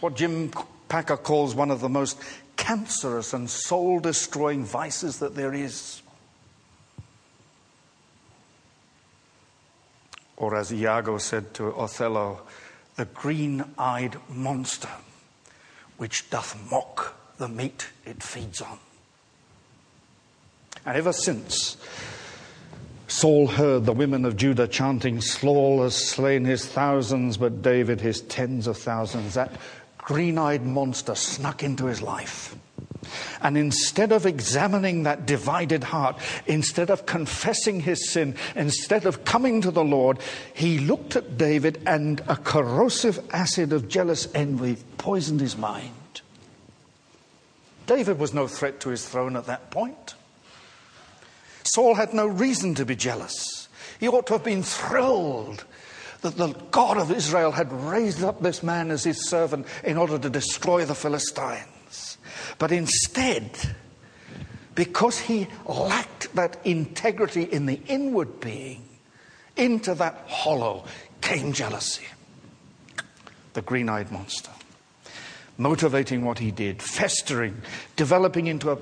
What 0.00 0.16
Jim 0.16 0.50
Packer 0.88 1.18
calls 1.18 1.54
one 1.54 1.70
of 1.70 1.80
the 1.80 1.88
most 1.88 2.20
cancerous 2.56 3.32
and 3.32 3.48
soul 3.48 4.00
destroying 4.00 4.64
vices 4.64 5.18
that 5.18 5.34
there 5.34 5.54
is. 5.54 6.02
Or 10.36 10.56
as 10.56 10.72
Iago 10.72 11.18
said 11.18 11.52
to 11.54 11.74
Othello, 11.74 12.40
the 12.96 13.04
green 13.04 13.64
eyed 13.78 14.16
monster 14.28 14.88
which 15.98 16.30
doth 16.30 16.58
mock 16.70 17.19
the 17.40 17.48
meat 17.48 17.88
it 18.04 18.22
feeds 18.22 18.60
on. 18.60 18.78
And 20.84 20.96
ever 20.96 21.12
since 21.12 21.78
Saul 23.08 23.48
heard 23.48 23.86
the 23.86 23.92
women 23.92 24.24
of 24.24 24.36
Judah 24.36 24.68
chanting, 24.68 25.20
Saul 25.22 25.82
has 25.82 25.96
slain 25.96 26.44
his 26.44 26.66
thousands, 26.66 27.38
but 27.38 27.62
David 27.62 28.00
his 28.00 28.20
tens 28.20 28.66
of 28.66 28.76
thousands, 28.76 29.34
that 29.34 29.52
green 29.98 30.36
eyed 30.38 30.64
monster 30.64 31.14
snuck 31.14 31.62
into 31.62 31.86
his 31.86 32.02
life. 32.02 32.54
And 33.40 33.56
instead 33.56 34.12
of 34.12 34.26
examining 34.26 35.04
that 35.04 35.24
divided 35.24 35.82
heart, 35.82 36.18
instead 36.46 36.90
of 36.90 37.06
confessing 37.06 37.80
his 37.80 38.10
sin, 38.10 38.36
instead 38.54 39.06
of 39.06 39.24
coming 39.24 39.62
to 39.62 39.70
the 39.70 39.82
Lord, 39.82 40.18
he 40.52 40.78
looked 40.78 41.16
at 41.16 41.38
David 41.38 41.82
and 41.86 42.20
a 42.28 42.36
corrosive 42.36 43.18
acid 43.32 43.72
of 43.72 43.88
jealous 43.88 44.28
envy 44.34 44.76
poisoned 44.98 45.40
his 45.40 45.56
mind. 45.56 45.90
David 47.90 48.20
was 48.20 48.32
no 48.32 48.46
threat 48.46 48.78
to 48.80 48.90
his 48.90 49.04
throne 49.04 49.34
at 49.34 49.46
that 49.46 49.72
point. 49.72 50.14
Saul 51.64 51.96
had 51.96 52.14
no 52.14 52.24
reason 52.24 52.76
to 52.76 52.86
be 52.86 52.94
jealous. 52.94 53.68
He 53.98 54.06
ought 54.06 54.28
to 54.28 54.34
have 54.34 54.44
been 54.44 54.62
thrilled 54.62 55.64
that 56.20 56.36
the 56.36 56.52
God 56.70 56.98
of 56.98 57.10
Israel 57.10 57.50
had 57.50 57.72
raised 57.72 58.22
up 58.22 58.40
this 58.40 58.62
man 58.62 58.92
as 58.92 59.02
his 59.02 59.28
servant 59.28 59.66
in 59.82 59.96
order 59.96 60.20
to 60.20 60.30
destroy 60.30 60.84
the 60.84 60.94
Philistines. 60.94 62.16
But 62.60 62.70
instead, 62.70 63.58
because 64.76 65.18
he 65.18 65.48
lacked 65.66 66.32
that 66.36 66.58
integrity 66.64 67.42
in 67.42 67.66
the 67.66 67.80
inward 67.88 68.38
being, 68.38 68.88
into 69.56 69.96
that 69.96 70.26
hollow 70.28 70.84
came 71.22 71.52
jealousy, 71.52 72.06
the 73.54 73.62
green 73.62 73.88
eyed 73.88 74.12
monster 74.12 74.52
motivating 75.60 76.24
what 76.24 76.38
he 76.38 76.50
did, 76.50 76.82
festering, 76.82 77.60
developing 77.94 78.46
into 78.46 78.72
a 78.72 78.78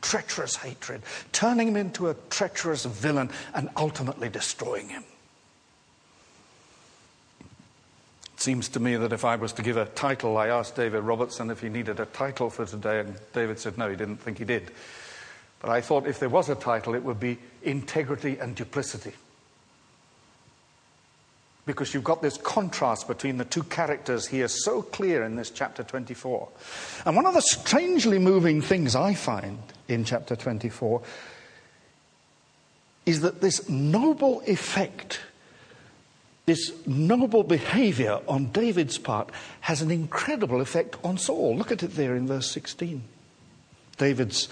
treacherous 0.00 0.56
hatred, 0.56 1.02
turning 1.32 1.68
him 1.68 1.76
into 1.76 2.08
a 2.08 2.14
treacherous 2.30 2.86
villain, 2.86 3.30
and 3.54 3.68
ultimately 3.76 4.30
destroying 4.30 4.88
him. 4.88 5.04
It 8.34 8.40
seems 8.40 8.68
to 8.70 8.80
me 8.80 8.96
that 8.96 9.12
if 9.12 9.24
I 9.24 9.36
was 9.36 9.52
to 9.52 9.62
give 9.62 9.76
a 9.76 9.84
title, 9.84 10.38
I 10.38 10.48
asked 10.48 10.76
David 10.76 11.00
Robertson 11.00 11.50
if 11.50 11.60
he 11.60 11.68
needed 11.68 12.00
a 12.00 12.06
title 12.06 12.48
for 12.48 12.64
today, 12.64 13.00
and 13.00 13.14
David 13.34 13.58
said 13.58 13.76
no, 13.76 13.90
he 13.90 13.96
didn't 13.96 14.16
think 14.16 14.38
he 14.38 14.44
did. 14.44 14.70
But 15.60 15.70
I 15.70 15.82
thought 15.82 16.06
if 16.06 16.18
there 16.18 16.30
was 16.30 16.48
a 16.48 16.54
title, 16.54 16.94
it 16.94 17.04
would 17.04 17.20
be 17.20 17.38
Integrity 17.62 18.38
and 18.38 18.56
Duplicity 18.56 19.12
because 21.66 21.94
you've 21.94 22.04
got 22.04 22.20
this 22.20 22.36
contrast 22.36 23.08
between 23.08 23.38
the 23.38 23.44
two 23.44 23.62
characters 23.64 24.26
here 24.26 24.48
so 24.48 24.82
clear 24.82 25.24
in 25.24 25.36
this 25.36 25.50
chapter 25.50 25.82
24. 25.82 26.48
And 27.06 27.16
one 27.16 27.26
of 27.26 27.34
the 27.34 27.42
strangely 27.42 28.18
moving 28.18 28.60
things 28.60 28.94
I 28.94 29.14
find 29.14 29.58
in 29.88 30.04
chapter 30.04 30.36
24 30.36 31.02
is 33.06 33.20
that 33.20 33.40
this 33.40 33.68
noble 33.68 34.42
effect, 34.46 35.20
this 36.46 36.72
noble 36.86 37.42
behavior 37.42 38.20
on 38.28 38.50
David's 38.52 38.98
part, 38.98 39.30
has 39.60 39.80
an 39.80 39.90
incredible 39.90 40.60
effect 40.60 40.96
on 41.02 41.16
Saul. 41.16 41.56
Look 41.56 41.72
at 41.72 41.82
it 41.82 41.92
there 41.96 42.14
in 42.14 42.26
verse 42.26 42.50
16. 42.50 43.02
David's 43.96 44.48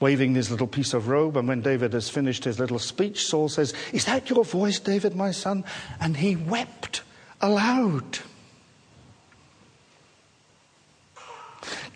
waving 0.00 0.34
his 0.34 0.50
little 0.50 0.66
piece 0.66 0.94
of 0.94 1.08
robe. 1.08 1.36
And 1.36 1.48
when 1.48 1.60
David 1.60 1.92
has 1.92 2.08
finished 2.08 2.44
his 2.44 2.58
little 2.58 2.78
speech, 2.78 3.26
Saul 3.26 3.48
says, 3.48 3.74
Is 3.92 4.04
that 4.04 4.30
your 4.30 4.44
voice, 4.44 4.78
David, 4.78 5.16
my 5.16 5.30
son? 5.30 5.64
And 6.00 6.16
he 6.16 6.36
wept 6.36 7.02
aloud. 7.40 8.20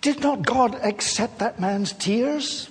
Did 0.00 0.20
not 0.20 0.42
God 0.42 0.74
accept 0.82 1.38
that 1.38 1.60
man's 1.60 1.92
tears? 1.92 2.68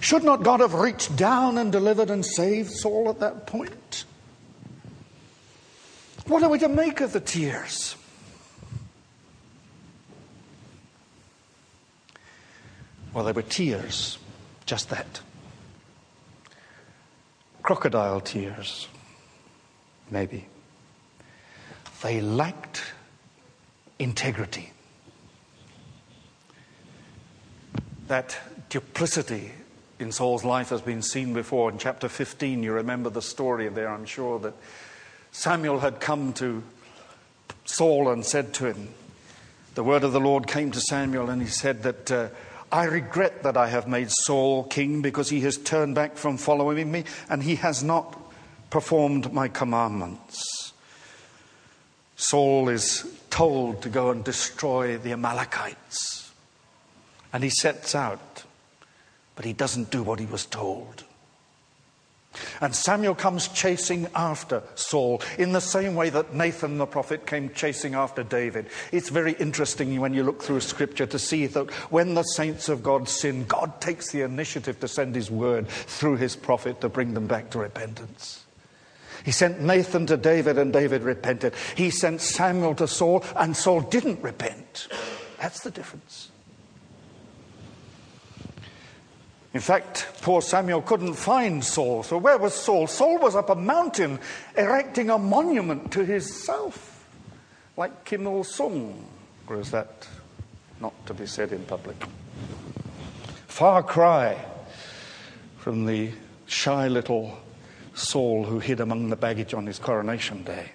Should 0.00 0.24
not 0.24 0.42
God 0.42 0.60
have 0.60 0.74
reached 0.74 1.16
down 1.16 1.58
and 1.58 1.70
delivered 1.70 2.10
and 2.10 2.24
saved 2.24 2.70
Saul 2.70 3.08
at 3.08 3.20
that 3.20 3.46
point? 3.46 4.04
What 6.26 6.42
are 6.42 6.50
we 6.50 6.58
to 6.58 6.68
make 6.68 7.00
of 7.00 7.12
the 7.12 7.20
tears? 7.20 7.94
Well, 13.16 13.24
they 13.24 13.32
were 13.32 13.40
tears, 13.40 14.18
just 14.66 14.90
that. 14.90 15.22
Crocodile 17.62 18.20
tears, 18.20 18.88
maybe. 20.10 20.44
They 22.02 22.20
lacked 22.20 22.82
integrity. 23.98 24.70
That 28.08 28.38
duplicity 28.68 29.52
in 29.98 30.12
Saul's 30.12 30.44
life 30.44 30.68
has 30.68 30.82
been 30.82 31.00
seen 31.00 31.32
before. 31.32 31.70
In 31.70 31.78
chapter 31.78 32.10
15, 32.10 32.62
you 32.62 32.74
remember 32.74 33.08
the 33.08 33.22
story 33.22 33.70
there, 33.70 33.88
I'm 33.88 34.04
sure, 34.04 34.38
that 34.40 34.52
Samuel 35.32 35.80
had 35.80 36.00
come 36.00 36.34
to 36.34 36.62
Saul 37.64 38.10
and 38.10 38.26
said 38.26 38.52
to 38.52 38.66
him, 38.66 38.90
The 39.74 39.82
word 39.82 40.04
of 40.04 40.12
the 40.12 40.20
Lord 40.20 40.46
came 40.46 40.70
to 40.72 40.80
Samuel, 40.82 41.30
and 41.30 41.40
he 41.40 41.48
said 41.48 41.82
that. 41.84 42.12
Uh, 42.12 42.28
I 42.72 42.84
regret 42.84 43.42
that 43.44 43.56
I 43.56 43.68
have 43.68 43.86
made 43.86 44.10
Saul 44.10 44.64
king 44.64 45.02
because 45.02 45.28
he 45.28 45.40
has 45.42 45.56
turned 45.56 45.94
back 45.94 46.16
from 46.16 46.36
following 46.36 46.90
me 46.90 47.04
and 47.28 47.42
he 47.42 47.56
has 47.56 47.82
not 47.82 48.20
performed 48.70 49.32
my 49.32 49.48
commandments. 49.48 50.72
Saul 52.16 52.68
is 52.68 53.06
told 53.30 53.82
to 53.82 53.88
go 53.88 54.10
and 54.10 54.24
destroy 54.24 54.98
the 54.98 55.12
Amalekites. 55.12 56.32
And 57.32 57.44
he 57.44 57.50
sets 57.50 57.94
out, 57.94 58.44
but 59.34 59.44
he 59.44 59.52
doesn't 59.52 59.90
do 59.90 60.02
what 60.02 60.18
he 60.18 60.26
was 60.26 60.46
told. 60.46 61.04
And 62.60 62.74
Samuel 62.74 63.14
comes 63.14 63.48
chasing 63.48 64.08
after 64.14 64.62
Saul 64.74 65.22
in 65.38 65.52
the 65.52 65.60
same 65.60 65.94
way 65.94 66.10
that 66.10 66.34
Nathan 66.34 66.78
the 66.78 66.86
prophet 66.86 67.26
came 67.26 67.50
chasing 67.50 67.94
after 67.94 68.22
David. 68.22 68.66
It's 68.92 69.08
very 69.08 69.32
interesting 69.32 70.00
when 70.00 70.14
you 70.14 70.22
look 70.22 70.42
through 70.42 70.60
scripture 70.60 71.06
to 71.06 71.18
see 71.18 71.46
that 71.46 71.70
when 71.90 72.14
the 72.14 72.22
saints 72.22 72.68
of 72.68 72.82
God 72.82 73.08
sin, 73.08 73.44
God 73.44 73.80
takes 73.80 74.10
the 74.10 74.22
initiative 74.22 74.80
to 74.80 74.88
send 74.88 75.14
his 75.14 75.30
word 75.30 75.68
through 75.68 76.16
his 76.16 76.36
prophet 76.36 76.80
to 76.80 76.88
bring 76.88 77.14
them 77.14 77.26
back 77.26 77.50
to 77.50 77.58
repentance. 77.58 78.44
He 79.24 79.32
sent 79.32 79.60
Nathan 79.60 80.06
to 80.06 80.16
David 80.16 80.56
and 80.56 80.72
David 80.72 81.02
repented. 81.02 81.54
He 81.74 81.90
sent 81.90 82.20
Samuel 82.20 82.74
to 82.76 82.86
Saul 82.86 83.24
and 83.34 83.56
Saul 83.56 83.80
didn't 83.80 84.22
repent. 84.22 84.88
That's 85.40 85.60
the 85.60 85.70
difference. 85.70 86.30
In 89.54 89.60
fact, 89.60 90.06
poor 90.20 90.42
Samuel 90.42 90.82
couldn't 90.82 91.14
find 91.14 91.64
Saul. 91.64 92.02
So 92.02 92.18
where 92.18 92.36
was 92.36 92.54
Saul? 92.54 92.86
Saul 92.86 93.18
was 93.18 93.34
up 93.34 93.48
a 93.48 93.54
mountain 93.54 94.18
erecting 94.56 95.08
a 95.08 95.18
monument 95.18 95.92
to 95.92 96.04
himself, 96.04 97.08
like 97.76 98.04
Kim 98.04 98.26
Il 98.26 98.44
sung. 98.44 99.06
Or 99.46 99.60
is 99.60 99.70
that 99.70 100.06
not 100.80 100.92
to 101.06 101.14
be 101.14 101.26
said 101.26 101.52
in 101.52 101.64
public? 101.64 101.96
Far 103.46 103.82
cry 103.82 104.36
from 105.58 105.86
the 105.86 106.10
shy 106.46 106.88
little 106.88 107.38
Saul 107.94 108.44
who 108.44 108.58
hid 108.58 108.80
among 108.80 109.08
the 109.08 109.16
baggage 109.16 109.54
on 109.54 109.66
his 109.66 109.78
coronation 109.78 110.44
day. 110.44 110.72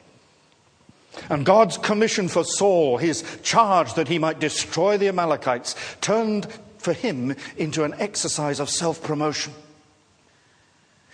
And 1.30 1.46
God's 1.46 1.78
commission 1.78 2.28
for 2.28 2.44
Saul, 2.44 2.98
his 2.98 3.24
charge 3.44 3.94
that 3.94 4.08
he 4.08 4.18
might 4.18 4.40
destroy 4.40 4.98
the 4.98 5.10
Amalekites, 5.10 5.76
turned 6.00 6.48
for 6.82 6.94
him 6.94 7.36
into 7.58 7.84
an 7.84 7.94
exercise 8.00 8.60
of 8.60 8.70
self 8.70 9.02
promotion. 9.04 9.54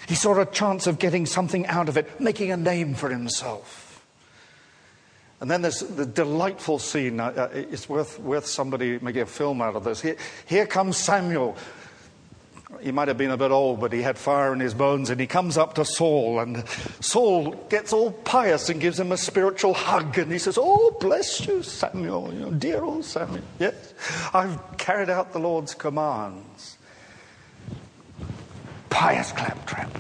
He 0.08 0.16
saw 0.16 0.40
a 0.40 0.46
chance 0.46 0.88
of 0.88 1.00
getting 1.00 1.26
something 1.26 1.66
out 1.68 1.90
of 1.90 1.98
it, 1.98 2.20
making 2.20 2.52
a 2.52 2.58
name 2.58 2.96
for 2.96 3.10
himself. 3.10 4.06
And 5.40 5.52
then 5.52 5.62
there's 5.62 5.82
the 5.82 6.06
delightful 6.06 6.80
scene. 6.80 7.20
Uh, 7.20 7.50
it's 7.54 7.88
worth, 7.88 8.20
worth 8.20 8.48
somebody 8.48 8.98
making 9.00 9.22
a 9.22 9.28
film 9.28 9.62
out 9.62 9.76
of 9.76 9.84
this. 9.84 10.02
Here, 10.02 10.18
here 10.48 10.66
comes 10.66 10.98
Samuel 10.98 11.56
he 12.82 12.92
might 12.92 13.08
have 13.08 13.18
been 13.18 13.32
a 13.32 13.38
bit 13.38 13.52
old, 13.52 13.80
but 13.80 13.92
he 13.92 14.02
had 14.02 14.18
fire 14.18 14.54
in 14.54 14.60
his 14.60 14.74
bones, 14.74 15.10
and 15.10 15.20
he 15.20 15.28
comes 15.28 15.58
up 15.58 15.76
to 15.76 15.86
Saul, 15.86 16.40
and 16.40 16.68
Saul 17.00 17.52
gets 17.70 17.94
all 17.94 18.12
pious 18.12 18.70
and 18.70 18.80
gives 18.80 19.00
him 19.00 19.12
a 19.12 19.18
spiritual 19.18 19.74
hug, 19.74 20.18
and 20.18 20.32
he 20.32 20.38
says, 20.38 20.58
Oh, 20.60 20.96
bless 21.00 21.46
you, 21.48 21.64
Samuel, 21.64 22.34
you 22.34 22.40
know, 22.42 22.52
dear 22.52 22.84
old 22.84 23.06
Samuel. 23.06 23.44
Yes, 23.60 23.94
I've 24.34 24.78
carried 24.78 25.10
out 25.10 25.34
the 25.34 25.40
Lord's 25.40 25.74
commands. 25.74 26.78
Pious 28.90 29.32
claptrap. 29.32 29.92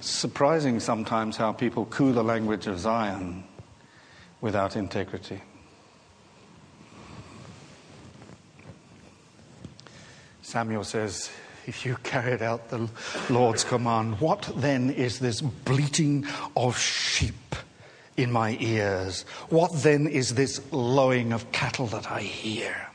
Surprising 0.00 0.80
sometimes 0.80 1.36
how 1.36 1.52
people 1.52 1.86
coo 1.86 2.12
the 2.12 2.24
language 2.24 2.66
of 2.66 2.78
Zion 2.78 3.44
without 4.40 4.76
integrity. 4.76 5.40
Samuel 10.52 10.84
says, 10.84 11.30
If 11.66 11.86
you 11.86 11.96
carried 12.02 12.42
out 12.42 12.68
the 12.68 12.86
Lord's 13.30 13.64
command, 13.64 14.20
what 14.20 14.52
then 14.54 14.90
is 14.90 15.18
this 15.18 15.40
bleating 15.40 16.26
of 16.54 16.78
sheep 16.78 17.56
in 18.18 18.30
my 18.30 18.58
ears? 18.60 19.22
What 19.48 19.72
then 19.82 20.06
is 20.06 20.34
this 20.34 20.60
lowing 20.70 21.32
of 21.32 21.50
cattle 21.52 21.86
that 21.86 22.10
I 22.10 22.20
hear? 22.20 22.91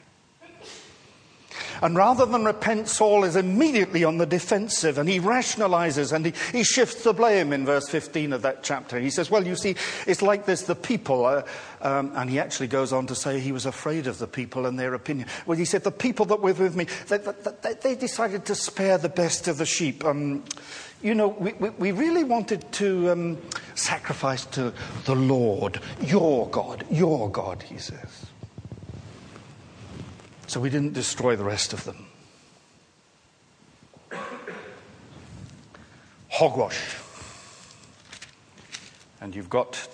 And 1.82 1.96
rather 1.96 2.26
than 2.26 2.46
repent, 2.46 2.88
Saul 2.88 3.24
is 3.24 3.36
immediately 3.36 4.04
on 4.04 4.18
the 4.18 4.26
defensive 4.26 4.98
and 4.98 5.08
he 5.08 5.20
rationalizes 5.20 6.12
and 6.14 6.26
he, 6.26 6.34
he 6.52 6.64
shifts 6.64 7.04
the 7.04 7.14
blame 7.14 7.54
in 7.54 7.66
verse 7.66 7.90
15 7.90 8.34
of 8.34 8.42
that 8.42 8.64
chapter. 8.64 9.00
He 9.00 9.10
says, 9.10 9.30
Well, 9.30 9.46
you 9.46 9.56
see, 9.56 9.76
it's 10.06 10.22
like 10.22 10.46
this 10.46 10.64
the 10.64 10.76
people, 10.76 11.26
uh, 11.26 11.44
um, 11.82 12.12
and 12.16 12.30
he 12.30 12.40
actually 12.40 12.68
goes 12.68 12.94
on 12.94 13.08
to 13.08 13.16
say 13.16 13.40
he 13.40 13.52
was 13.52 13.66
afraid 13.66 14.08
of 14.08 14.18
the 14.18 14.28
people 14.28 14.66
and 14.66 14.80
their 14.80 14.94
opinion. 14.94 15.28
Well, 15.46 15.58
he 15.58 15.66
said, 15.66 15.84
The 15.84 15.92
people 15.92 16.26
that 16.28 16.42
were 16.42 16.54
with 16.54 16.76
me, 16.76 16.88
they, 17.08 17.18
they, 17.18 17.74
they 17.74 17.96
decided 17.96 18.46
to 18.46 18.56
spare 18.56 18.98
the 18.98 19.10
best 19.10 19.48
of 19.48 19.58
the 19.58 19.66
sheep. 19.66 20.04
Um, 20.06 20.44
you 21.02 21.14
know, 21.14 21.28
we, 21.28 21.54
we, 21.54 21.70
we, 21.70 21.92
really 21.92 22.24
wanted 22.24 22.72
to 22.74 23.12
um, 23.12 23.38
sacrifice 23.76 24.46
to 24.48 24.74
the 25.06 25.16
Lord, 25.16 25.80
your 26.02 26.50
God, 26.50 26.86
your 26.90 27.30
God, 27.30 27.62
he 27.62 27.78
says. 27.78 28.26
So 30.48 30.62
we 30.62 30.70
didn't 30.70 30.94
destroy 30.94 31.36
the 31.36 31.44
rest 31.44 31.74
of 31.74 31.84
them. 31.84 32.08
Hogwash. 36.30 36.96
And 39.20 39.36
you've 39.36 39.50
got 39.50 39.90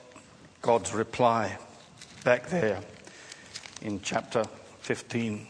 God's 0.61 0.93
reply 0.93 1.57
back 2.23 2.47
there 2.49 2.81
in 3.81 3.99
chapter 4.01 4.45
15. 4.81 5.47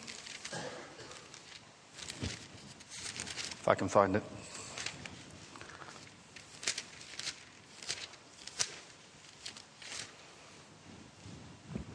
If 3.59 3.67
I 3.67 3.75
can 3.75 3.89
find 3.89 4.15
it. 4.15 4.23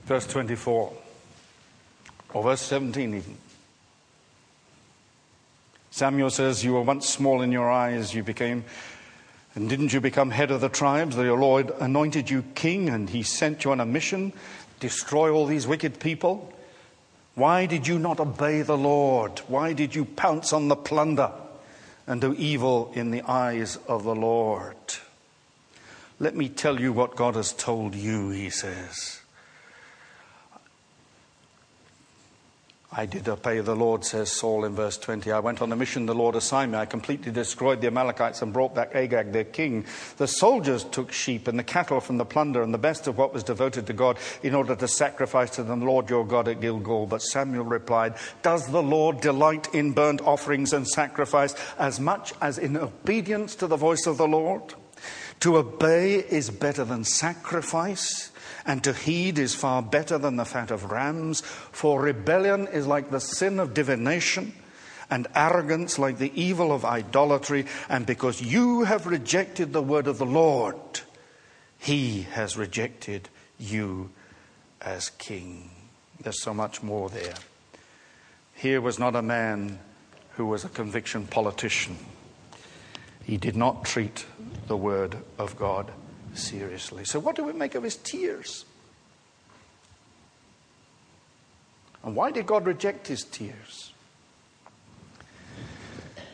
Verse 0.04 0.26
24. 0.26 1.07
Or 2.32 2.42
verse 2.42 2.60
17, 2.60 3.14
even. 3.14 3.38
Samuel 5.90 6.30
says, 6.30 6.64
You 6.64 6.74
were 6.74 6.82
once 6.82 7.08
small 7.08 7.42
in 7.42 7.50
your 7.50 7.70
eyes, 7.70 8.14
you 8.14 8.22
became, 8.22 8.64
and 9.54 9.68
didn't 9.68 9.92
you 9.92 10.00
become 10.00 10.30
head 10.30 10.50
of 10.50 10.60
the 10.60 10.68
tribes? 10.68 11.16
The 11.16 11.34
Lord 11.34 11.72
anointed 11.80 12.30
you 12.30 12.44
king, 12.54 12.88
and 12.88 13.10
he 13.10 13.22
sent 13.22 13.64
you 13.64 13.72
on 13.72 13.80
a 13.80 13.86
mission, 13.86 14.32
destroy 14.78 15.32
all 15.32 15.46
these 15.46 15.66
wicked 15.66 15.98
people. 15.98 16.52
Why 17.34 17.66
did 17.66 17.86
you 17.86 17.98
not 17.98 18.20
obey 18.20 18.62
the 18.62 18.76
Lord? 18.76 19.38
Why 19.48 19.72
did 19.72 19.94
you 19.94 20.04
pounce 20.04 20.52
on 20.52 20.68
the 20.68 20.76
plunder 20.76 21.32
and 22.06 22.20
do 22.20 22.34
evil 22.34 22.92
in 22.94 23.10
the 23.10 23.22
eyes 23.22 23.78
of 23.88 24.04
the 24.04 24.14
Lord? 24.14 24.76
Let 26.20 26.36
me 26.36 26.48
tell 26.48 26.80
you 26.80 26.92
what 26.92 27.16
God 27.16 27.36
has 27.36 27.52
told 27.52 27.94
you, 27.94 28.30
he 28.30 28.50
says. 28.50 29.20
I 32.90 33.04
did 33.04 33.28
obey 33.28 33.60
the 33.60 33.76
Lord, 33.76 34.02
says 34.02 34.32
Saul 34.32 34.64
in 34.64 34.74
verse 34.74 34.96
20. 34.96 35.30
I 35.30 35.40
went 35.40 35.60
on 35.60 35.70
a 35.70 35.76
mission 35.76 36.06
the 36.06 36.14
Lord 36.14 36.34
assigned 36.34 36.72
me. 36.72 36.78
I 36.78 36.86
completely 36.86 37.30
destroyed 37.30 37.82
the 37.82 37.88
Amalekites 37.88 38.40
and 38.40 38.50
brought 38.50 38.74
back 38.74 38.94
Agag, 38.94 39.30
their 39.30 39.44
king. 39.44 39.84
The 40.16 40.26
soldiers 40.26 40.84
took 40.84 41.12
sheep 41.12 41.48
and 41.48 41.58
the 41.58 41.64
cattle 41.64 42.00
from 42.00 42.16
the 42.16 42.24
plunder 42.24 42.62
and 42.62 42.72
the 42.72 42.78
best 42.78 43.06
of 43.06 43.18
what 43.18 43.34
was 43.34 43.44
devoted 43.44 43.86
to 43.88 43.92
God 43.92 44.16
in 44.42 44.54
order 44.54 44.74
to 44.74 44.88
sacrifice 44.88 45.50
to 45.50 45.62
the 45.62 45.76
Lord 45.76 46.08
your 46.08 46.26
God 46.26 46.48
at 46.48 46.62
Gilgal. 46.62 47.06
But 47.06 47.20
Samuel 47.20 47.64
replied, 47.64 48.14
Does 48.40 48.66
the 48.68 48.82
Lord 48.82 49.20
delight 49.20 49.68
in 49.74 49.92
burnt 49.92 50.22
offerings 50.22 50.72
and 50.72 50.88
sacrifice 50.88 51.54
as 51.78 52.00
much 52.00 52.32
as 52.40 52.56
in 52.56 52.74
obedience 52.74 53.54
to 53.56 53.66
the 53.66 53.76
voice 53.76 54.06
of 54.06 54.16
the 54.16 54.28
Lord? 54.28 54.62
To 55.40 55.58
obey 55.58 56.14
is 56.14 56.48
better 56.48 56.84
than 56.84 57.04
sacrifice 57.04 58.30
and 58.66 58.82
to 58.84 58.92
heed 58.92 59.38
is 59.38 59.54
far 59.54 59.82
better 59.82 60.18
than 60.18 60.36
the 60.36 60.44
fat 60.44 60.70
of 60.70 60.90
rams, 60.90 61.40
for 61.40 62.00
rebellion 62.00 62.66
is 62.68 62.86
like 62.86 63.10
the 63.10 63.20
sin 63.20 63.58
of 63.58 63.74
divination, 63.74 64.54
and 65.10 65.26
arrogance 65.34 65.98
like 65.98 66.18
the 66.18 66.32
evil 66.40 66.72
of 66.72 66.84
idolatry. 66.84 67.66
And 67.88 68.04
because 68.04 68.42
you 68.42 68.84
have 68.84 69.06
rejected 69.06 69.72
the 69.72 69.82
word 69.82 70.06
of 70.06 70.18
the 70.18 70.26
Lord, 70.26 70.76
he 71.78 72.22
has 72.32 72.56
rejected 72.56 73.28
you 73.58 74.10
as 74.80 75.10
king. 75.10 75.70
There's 76.20 76.42
so 76.42 76.52
much 76.52 76.82
more 76.82 77.08
there. 77.08 77.34
Here 78.54 78.80
was 78.80 78.98
not 78.98 79.16
a 79.16 79.22
man 79.22 79.78
who 80.32 80.46
was 80.46 80.64
a 80.64 80.68
conviction 80.68 81.26
politician. 81.26 81.96
He 83.24 83.36
did 83.36 83.56
not 83.56 83.84
treat 83.84 84.26
the 84.66 84.76
word 84.76 85.16
of 85.38 85.56
God 85.56 85.90
seriously. 86.38 87.04
So, 87.04 87.18
what 87.18 87.36
do 87.36 87.44
we 87.44 87.52
make 87.52 87.74
of 87.74 87.82
his 87.82 87.96
tears? 87.96 88.64
And 92.02 92.14
why 92.16 92.30
did 92.30 92.46
God 92.46 92.66
reject 92.66 93.08
his 93.08 93.24
tears? 93.24 93.92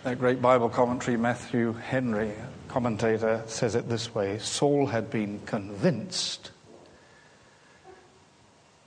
That 0.04 0.18
great 0.18 0.42
Bible 0.42 0.68
commentary, 0.68 1.16
Matthew 1.16 1.72
Henry, 1.72 2.32
commentator, 2.68 3.42
says 3.46 3.74
it 3.74 3.88
this 3.88 4.14
way 4.14 4.38
Saul 4.38 4.86
had 4.86 5.10
been 5.10 5.40
convinced, 5.46 6.50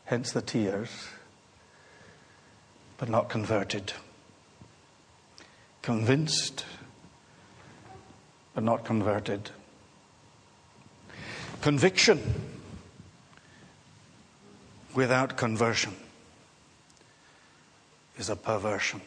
hence 0.06 0.32
the 0.32 0.42
tears, 0.42 1.08
but 2.98 3.10
not 3.10 3.30
converted. 3.30 3.94
Convinced, 5.82 6.66
but 8.54 8.64
not 8.64 8.86
converted. 8.86 9.50
Conviction 11.68 12.22
without 14.96 15.36
conversion. 15.36 15.94
is 18.18 18.30
a 18.30 18.38
perversion. 18.38 19.02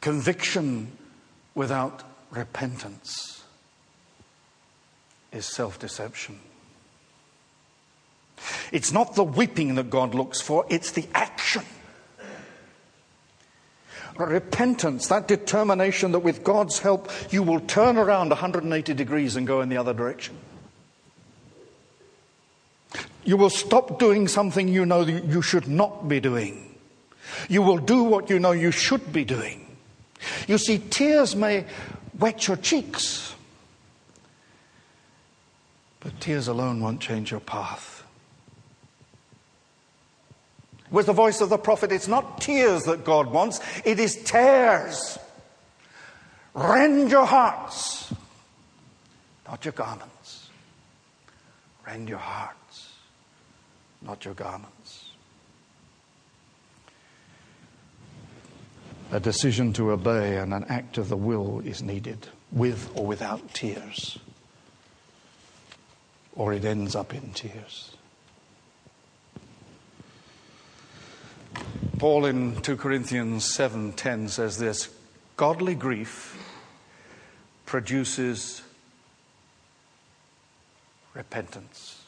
Conviction 0.00 0.90
without 1.54 2.02
repentance 2.32 3.44
is 5.30 5.46
self 5.46 5.78
deception. 5.78 6.40
It's 8.72 8.90
not 8.90 9.14
the 9.14 9.22
weeping 9.22 9.76
that 9.76 9.88
God 9.88 10.16
looks 10.16 10.40
for, 10.40 10.66
it's 10.68 10.90
the 10.90 11.06
action. 11.14 11.33
Repentance, 14.16 15.08
that 15.08 15.26
determination 15.26 16.12
that 16.12 16.20
with 16.20 16.44
God's 16.44 16.78
help 16.78 17.10
you 17.30 17.42
will 17.42 17.60
turn 17.60 17.96
around 17.96 18.28
180 18.28 18.94
degrees 18.94 19.36
and 19.36 19.46
go 19.46 19.60
in 19.60 19.68
the 19.68 19.76
other 19.76 19.92
direction. 19.92 20.36
You 23.24 23.36
will 23.36 23.50
stop 23.50 23.98
doing 23.98 24.28
something 24.28 24.68
you 24.68 24.84
know 24.86 25.00
you 25.02 25.42
should 25.42 25.66
not 25.66 26.08
be 26.08 26.20
doing. 26.20 26.76
You 27.48 27.62
will 27.62 27.78
do 27.78 28.02
what 28.02 28.30
you 28.30 28.38
know 28.38 28.52
you 28.52 28.70
should 28.70 29.12
be 29.12 29.24
doing. 29.24 29.76
You 30.46 30.58
see, 30.58 30.78
tears 30.78 31.34
may 31.34 31.64
wet 32.18 32.46
your 32.46 32.56
cheeks, 32.56 33.34
but 36.00 36.18
tears 36.20 36.48
alone 36.48 36.80
won't 36.80 37.00
change 37.00 37.30
your 37.30 37.40
path. 37.40 37.93
With 40.94 41.06
the 41.06 41.12
voice 41.12 41.40
of 41.40 41.48
the 41.48 41.58
prophet, 41.58 41.90
it's 41.90 42.06
not 42.06 42.40
tears 42.40 42.84
that 42.84 43.04
God 43.04 43.26
wants, 43.26 43.60
it 43.84 43.98
is 43.98 44.14
tears. 44.14 45.18
Rend 46.54 47.10
your 47.10 47.26
hearts, 47.26 48.14
not 49.44 49.64
your 49.64 49.72
garments. 49.72 50.50
Rend 51.84 52.08
your 52.08 52.18
hearts, 52.18 52.92
not 54.02 54.24
your 54.24 54.34
garments. 54.34 55.10
A 59.10 59.18
decision 59.18 59.72
to 59.72 59.90
obey 59.90 60.36
and 60.36 60.54
an 60.54 60.64
act 60.68 60.96
of 60.96 61.08
the 61.08 61.16
will 61.16 61.60
is 61.64 61.82
needed, 61.82 62.28
with 62.52 62.88
or 62.94 63.04
without 63.04 63.52
tears, 63.52 64.16
or 66.36 66.52
it 66.52 66.64
ends 66.64 66.94
up 66.94 67.12
in 67.12 67.32
tears. 67.32 67.93
Paul 71.98 72.26
in 72.26 72.56
2 72.56 72.76
Corinthians 72.76 73.44
7:10 73.56 74.28
says 74.28 74.58
this, 74.58 74.88
godly 75.36 75.76
grief 75.76 76.36
produces 77.66 78.62
repentance 81.14 82.02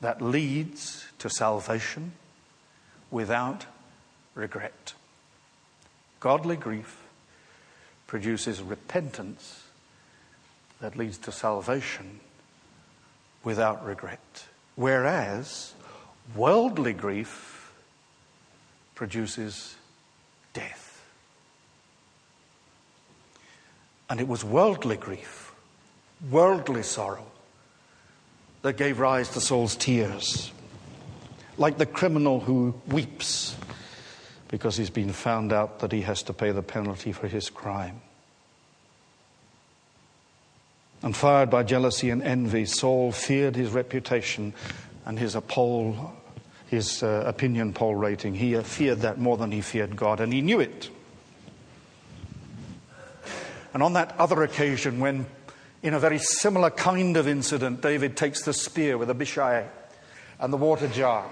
that 0.00 0.20
leads 0.20 1.06
to 1.18 1.30
salvation 1.30 2.12
without 3.10 3.64
regret. 4.34 4.92
Godly 6.20 6.56
grief 6.56 7.02
produces 8.06 8.60
repentance 8.60 9.64
that 10.80 10.96
leads 10.96 11.16
to 11.18 11.32
salvation 11.32 12.20
without 13.42 13.84
regret. 13.84 14.44
Whereas 14.74 15.72
worldly 16.34 16.92
grief 16.92 17.53
produces 18.94 19.76
death. 20.52 21.02
And 24.08 24.20
it 24.20 24.28
was 24.28 24.44
worldly 24.44 24.96
grief, 24.96 25.52
worldly 26.30 26.82
sorrow, 26.82 27.26
that 28.62 28.76
gave 28.76 28.98
rise 28.98 29.28
to 29.30 29.40
Saul's 29.40 29.76
tears, 29.76 30.50
like 31.58 31.76
the 31.78 31.86
criminal 31.86 32.40
who 32.40 32.74
weeps 32.86 33.56
because 34.48 34.76
he's 34.76 34.90
been 34.90 35.12
found 35.12 35.52
out 35.52 35.80
that 35.80 35.90
he 35.90 36.02
has 36.02 36.22
to 36.22 36.32
pay 36.32 36.52
the 36.52 36.62
penalty 36.62 37.10
for 37.10 37.26
his 37.26 37.50
crime. 37.50 38.00
And 41.02 41.14
fired 41.14 41.50
by 41.50 41.64
jealousy 41.64 42.10
and 42.10 42.22
envy, 42.22 42.64
Saul 42.64 43.10
feared 43.10 43.56
his 43.56 43.70
reputation 43.70 44.54
and 45.04 45.18
his 45.18 45.36
poll 45.48 46.14
his 46.74 47.02
uh, 47.02 47.24
opinion 47.26 47.72
poll 47.72 47.94
rating. 47.94 48.34
He 48.34 48.54
feared 48.62 49.00
that 49.00 49.18
more 49.18 49.36
than 49.36 49.50
he 49.50 49.60
feared 49.60 49.96
God, 49.96 50.20
and 50.20 50.32
he 50.32 50.42
knew 50.42 50.60
it. 50.60 50.90
And 53.72 53.82
on 53.82 53.94
that 53.94 54.14
other 54.18 54.42
occasion, 54.42 55.00
when 55.00 55.26
in 55.82 55.94
a 55.94 55.98
very 55.98 56.18
similar 56.18 56.70
kind 56.70 57.16
of 57.16 57.28
incident, 57.28 57.82
David 57.82 58.16
takes 58.16 58.42
the 58.42 58.52
spear 58.52 58.96
with 58.96 59.10
Abishai 59.10 59.66
and 60.38 60.52
the 60.52 60.56
water 60.56 60.88
jar, 60.88 61.28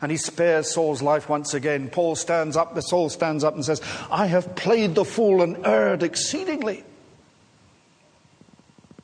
and 0.00 0.10
he 0.10 0.16
spares 0.16 0.72
Saul's 0.72 1.02
life 1.02 1.28
once 1.28 1.54
again. 1.54 1.88
Paul 1.90 2.16
stands 2.16 2.56
up, 2.56 2.74
the 2.74 2.80
Saul 2.80 3.08
stands 3.08 3.44
up 3.44 3.54
and 3.54 3.64
says, 3.64 3.80
I 4.10 4.26
have 4.26 4.56
played 4.56 4.94
the 4.94 5.04
fool 5.04 5.42
and 5.42 5.64
erred 5.66 6.02
exceedingly. 6.02 6.84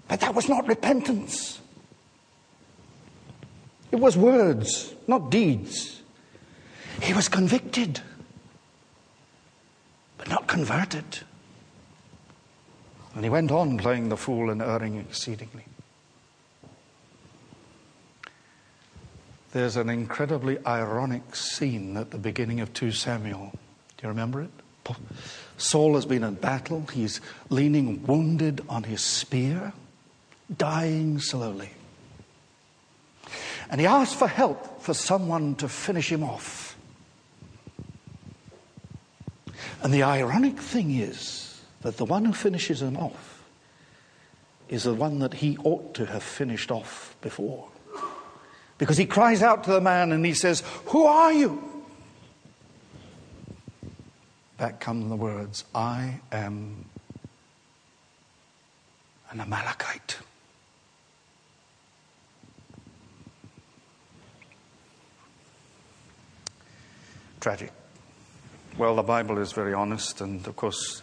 But 0.09 0.21
that 0.21 0.35
was 0.35 0.49
not 0.49 0.67
repentance. 0.67 1.60
It 3.91 3.97
was 3.97 4.17
words, 4.17 4.95
not 5.07 5.31
deeds. 5.31 6.01
He 7.03 7.13
was 7.13 7.29
convicted, 7.29 8.01
but 10.19 10.29
not 10.29 10.47
converted. 10.47 11.21
And 13.15 13.25
he 13.25 13.31
went 13.31 13.51
on 13.51 13.79
playing 13.79 14.09
the 14.09 14.17
fool 14.17 14.51
and 14.51 14.63
erring 14.63 14.97
exceedingly. 14.97 15.65
There's 19.53 19.77
an 19.77 19.91
incredibly 19.91 20.65
ironic 20.65 21.35
scene 21.35 21.97
at 21.97 22.13
the 22.13 22.19
beginning 22.19 22.61
of 22.61 22.73
2 22.73 22.93
Samuel. 22.93 23.51
Do 23.97 24.03
you 24.05 24.09
remember 24.09 24.43
it? 24.43 24.51
Saul 25.57 25.95
has 25.95 26.07
been 26.07 26.23
in 26.23 26.35
battle. 26.35 26.87
He's 26.93 27.21
leaning 27.49 28.05
wounded 28.07 28.65
on 28.69 28.85
his 28.85 29.03
spear, 29.03 29.73
dying 30.57 31.19
slowly. 31.19 31.71
And 33.71 33.81
he 33.81 33.87
asked 33.87 34.17
for 34.17 34.27
help 34.27 34.83
for 34.83 34.93
someone 34.93 35.55
to 35.57 35.69
finish 35.69 36.11
him 36.11 36.25
off. 36.25 36.77
And 39.83 39.95
the 39.95 40.03
ironic 40.03 40.59
thing 40.59 40.95
is 40.95 41.61
that 41.83 41.97
the 41.97 42.05
one 42.05 42.25
who 42.25 42.33
finishes 42.33 42.83
him 42.83 42.97
off 42.97 43.45
is 44.69 44.83
the 44.83 44.95
one 44.95 45.21
that 45.21 45.35
he 45.35 45.57
ought 45.65 45.95
to 45.95 46.07
have 46.07 46.23
finished 46.23 46.71
off 46.71 47.17
before. 47.23 47.69
Because 48.77 48.97
he 48.97 49.07
cries 49.07 49.43
out 49.43 49.65
to 49.65 49.71
the 49.73 49.81
man 49.81 50.11
and 50.13 50.27
he 50.27 50.35
says, 50.35 50.63
Who 50.87 51.07
are 51.07 51.33
you? 51.33 51.63
Back 54.59 54.81
come 54.81 55.09
the 55.09 55.17
words, 55.17 55.65
I 55.75 56.21
am 56.33 56.85
an 59.31 59.41
Amalekite. 59.41 60.19
Tragic. 67.41 67.73
Well, 68.79 68.97
the 68.97 69.03
Bible 69.03 69.39
is 69.39 69.53
very 69.53 69.75
honest, 69.75 70.21
and 70.21 70.47
of 70.47 70.57
course, 70.57 71.03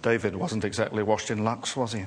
David 0.00 0.34
wasn't 0.34 0.64
exactly 0.64 1.02
washed 1.02 1.30
in 1.30 1.44
lux, 1.44 1.76
was 1.76 1.92
he? 1.92 2.06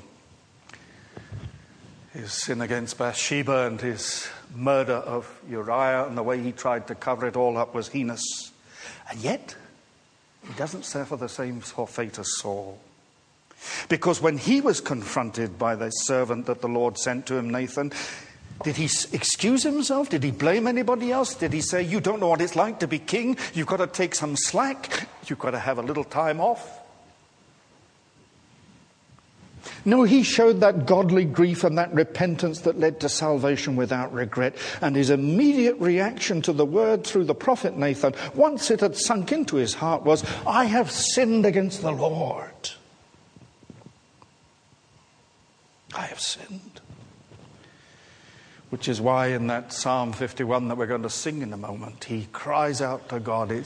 His 2.13 2.31
sin 2.31 2.61
against 2.61 2.97
Bathsheba 2.97 3.67
and 3.67 3.79
his 3.79 4.27
murder 4.55 4.93
of 4.93 5.41
Uriah 5.49 6.05
and 6.05 6.17
the 6.17 6.23
way 6.23 6.41
he 6.41 6.51
tried 6.51 6.87
to 6.87 6.95
cover 6.95 7.27
it 7.27 7.35
all 7.35 7.57
up 7.57 7.75
was 7.75 7.89
heinous. 7.89 8.23
And 9.09 9.19
yet, 9.19 9.55
he 10.47 10.53
doesn't 10.53 10.85
suffer 10.85 11.17
the 11.17 11.29
same 11.29 11.59
fate 11.59 12.17
as 12.17 12.37
Saul. 12.37 12.79
Because 13.89 14.21
when 14.21 14.37
he 14.37 14.61
was 14.61 14.81
confronted 14.81 15.57
by 15.57 15.75
the 15.75 15.89
servant 15.89 16.45
that 16.45 16.61
the 16.61 16.67
Lord 16.67 16.97
sent 16.97 17.25
to 17.27 17.35
him, 17.35 17.49
Nathan, 17.49 17.91
did 18.63 18.77
he 18.77 18.85
excuse 19.11 19.63
himself? 19.63 20.09
Did 20.09 20.23
he 20.23 20.31
blame 20.31 20.65
anybody 20.65 21.11
else? 21.11 21.35
Did 21.35 21.53
he 21.53 21.61
say, 21.61 21.81
You 21.83 21.99
don't 21.99 22.19
know 22.19 22.29
what 22.29 22.41
it's 22.41 22.55
like 22.55 22.79
to 22.79 22.87
be 22.87 22.99
king? 22.99 23.37
You've 23.53 23.67
got 23.67 23.77
to 23.77 23.87
take 23.87 24.15
some 24.15 24.35
slack. 24.35 25.07
You've 25.27 25.39
got 25.39 25.51
to 25.51 25.59
have 25.59 25.77
a 25.77 25.81
little 25.81 26.03
time 26.03 26.39
off. 26.39 26.81
No, 29.83 30.03
he 30.03 30.23
showed 30.23 30.61
that 30.61 30.85
godly 30.85 31.25
grief 31.25 31.63
and 31.63 31.77
that 31.77 31.93
repentance 31.93 32.61
that 32.61 32.79
led 32.79 32.99
to 33.01 33.09
salvation 33.09 33.75
without 33.75 34.13
regret. 34.13 34.55
And 34.81 34.95
his 34.95 35.09
immediate 35.09 35.77
reaction 35.79 36.41
to 36.43 36.53
the 36.53 36.65
word 36.65 37.03
through 37.03 37.25
the 37.25 37.35
prophet 37.35 37.77
Nathan, 37.77 38.13
once 38.33 38.71
it 38.71 38.79
had 38.79 38.95
sunk 38.95 39.31
into 39.31 39.57
his 39.57 39.73
heart, 39.73 40.03
was, 40.03 40.23
I 40.47 40.65
have 40.65 40.89
sinned 40.91 41.45
against 41.45 41.81
the 41.81 41.91
Lord. 41.91 42.71
I 45.95 46.07
have 46.07 46.19
sinned. 46.19 46.81
Which 48.69 48.87
is 48.87 48.99
why 48.99 49.27
in 49.27 49.47
that 49.47 49.71
Psalm 49.71 50.11
51 50.11 50.67
that 50.67 50.77
we're 50.77 50.87
going 50.87 51.03
to 51.03 51.09
sing 51.09 51.41
in 51.41 51.53
a 51.53 51.57
moment, 51.57 52.05
he 52.05 52.27
cries 52.33 52.81
out 52.81 53.09
to 53.09 53.19
God, 53.19 53.65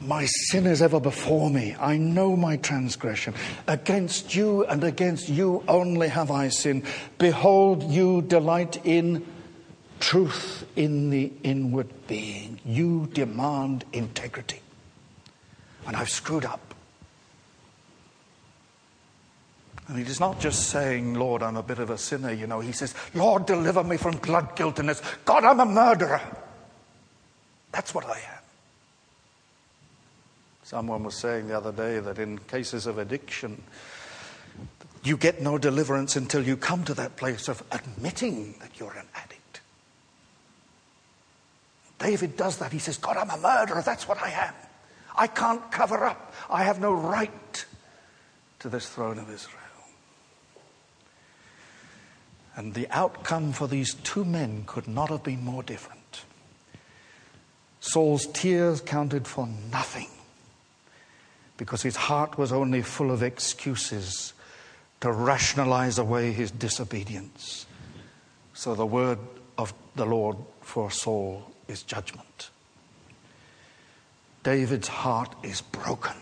My 0.00 0.26
sin 0.26 0.66
is 0.66 0.82
ever 0.82 1.00
before 1.00 1.50
me. 1.50 1.74
I 1.80 1.96
know 1.96 2.36
my 2.36 2.56
transgression. 2.56 3.34
Against 3.66 4.34
you 4.34 4.64
and 4.66 4.84
against 4.84 5.28
you 5.28 5.64
only 5.66 6.08
have 6.08 6.30
I 6.30 6.48
sinned. 6.48 6.84
Behold, 7.18 7.82
you 7.84 8.22
delight 8.22 8.84
in 8.84 9.26
truth 10.00 10.66
in 10.76 11.10
the 11.10 11.32
inward 11.42 11.88
being. 12.06 12.60
You 12.64 13.08
demand 13.12 13.84
integrity. 13.92 14.60
and 15.86 15.96
I've 15.96 16.10
screwed 16.10 16.44
up. 16.44 16.69
And 19.90 19.98
he 19.98 20.04
is 20.04 20.20
not 20.20 20.38
just 20.38 20.68
saying, 20.68 21.14
Lord, 21.14 21.42
I'm 21.42 21.56
a 21.56 21.64
bit 21.64 21.80
of 21.80 21.90
a 21.90 21.98
sinner, 21.98 22.32
you 22.32 22.46
know. 22.46 22.60
He 22.60 22.70
says, 22.70 22.94
Lord, 23.12 23.44
deliver 23.44 23.82
me 23.82 23.96
from 23.96 24.18
blood 24.18 24.54
guiltiness. 24.54 25.02
God, 25.24 25.42
I'm 25.42 25.58
a 25.58 25.66
murderer. 25.66 26.20
That's 27.72 27.92
what 27.92 28.06
I 28.06 28.18
am. 28.18 28.42
Someone 30.62 31.02
was 31.02 31.16
saying 31.16 31.48
the 31.48 31.56
other 31.56 31.72
day 31.72 31.98
that 31.98 32.20
in 32.20 32.38
cases 32.38 32.86
of 32.86 32.98
addiction, 32.98 33.60
you 35.02 35.16
get 35.16 35.42
no 35.42 35.58
deliverance 35.58 36.14
until 36.14 36.44
you 36.44 36.56
come 36.56 36.84
to 36.84 36.94
that 36.94 37.16
place 37.16 37.48
of 37.48 37.60
admitting 37.72 38.54
that 38.60 38.78
you're 38.78 38.92
an 38.92 39.08
addict. 39.16 39.60
David 41.98 42.36
does 42.36 42.58
that. 42.58 42.70
He 42.70 42.78
says, 42.78 42.96
God, 42.96 43.16
I'm 43.16 43.30
a 43.30 43.38
murderer. 43.38 43.82
That's 43.82 44.06
what 44.06 44.22
I 44.22 44.30
am. 44.30 44.54
I 45.16 45.26
can't 45.26 45.68
cover 45.72 46.04
up. 46.04 46.32
I 46.48 46.62
have 46.62 46.80
no 46.80 46.92
right 46.92 47.66
to 48.60 48.68
this 48.68 48.88
throne 48.88 49.18
of 49.18 49.28
Israel. 49.28 49.59
And 52.60 52.74
the 52.74 52.88
outcome 52.90 53.54
for 53.54 53.66
these 53.66 53.94
two 53.94 54.22
men 54.22 54.64
could 54.66 54.86
not 54.86 55.08
have 55.08 55.22
been 55.22 55.42
more 55.42 55.62
different. 55.62 56.24
Saul's 57.80 58.26
tears 58.26 58.82
counted 58.82 59.26
for 59.26 59.48
nothing 59.72 60.10
because 61.56 61.80
his 61.80 61.96
heart 61.96 62.36
was 62.36 62.52
only 62.52 62.82
full 62.82 63.12
of 63.12 63.22
excuses 63.22 64.34
to 65.00 65.10
rationalize 65.10 65.98
away 65.98 66.32
his 66.32 66.50
disobedience. 66.50 67.64
So 68.52 68.74
the 68.74 68.84
word 68.84 69.18
of 69.56 69.72
the 69.96 70.04
Lord 70.04 70.36
for 70.60 70.90
Saul 70.90 71.50
is 71.66 71.82
judgment. 71.82 72.50
David's 74.42 74.88
heart 74.88 75.34
is 75.42 75.62
broken. 75.62 76.16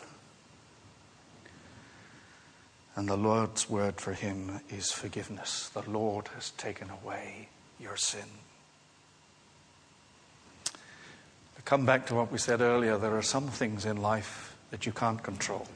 And 2.99 3.09
the 3.09 3.17
Lord's 3.17 3.71
word 3.71 4.01
for 4.01 4.13
him 4.13 4.59
is 4.71 4.91
forgiveness. 4.91 5.69
The 5.69 5.89
Lord 5.89 6.27
has 6.35 6.51
taken 6.51 6.91
away 6.91 7.47
your 7.79 7.97
sin. 7.97 8.27
To 10.65 11.63
come 11.65 11.87
back 11.87 12.09
to 12.09 12.17
what 12.17 12.33
we 12.33 12.39
said 12.39 12.61
earlier, 12.61 12.99
there 12.99 13.17
are 13.17 13.23
some 13.23 13.47
things 13.47 13.85
in 13.85 13.99
life 13.99 14.57
that 14.73 14.85
you 14.85 14.91
can't 14.91 15.23
control. 15.23 15.69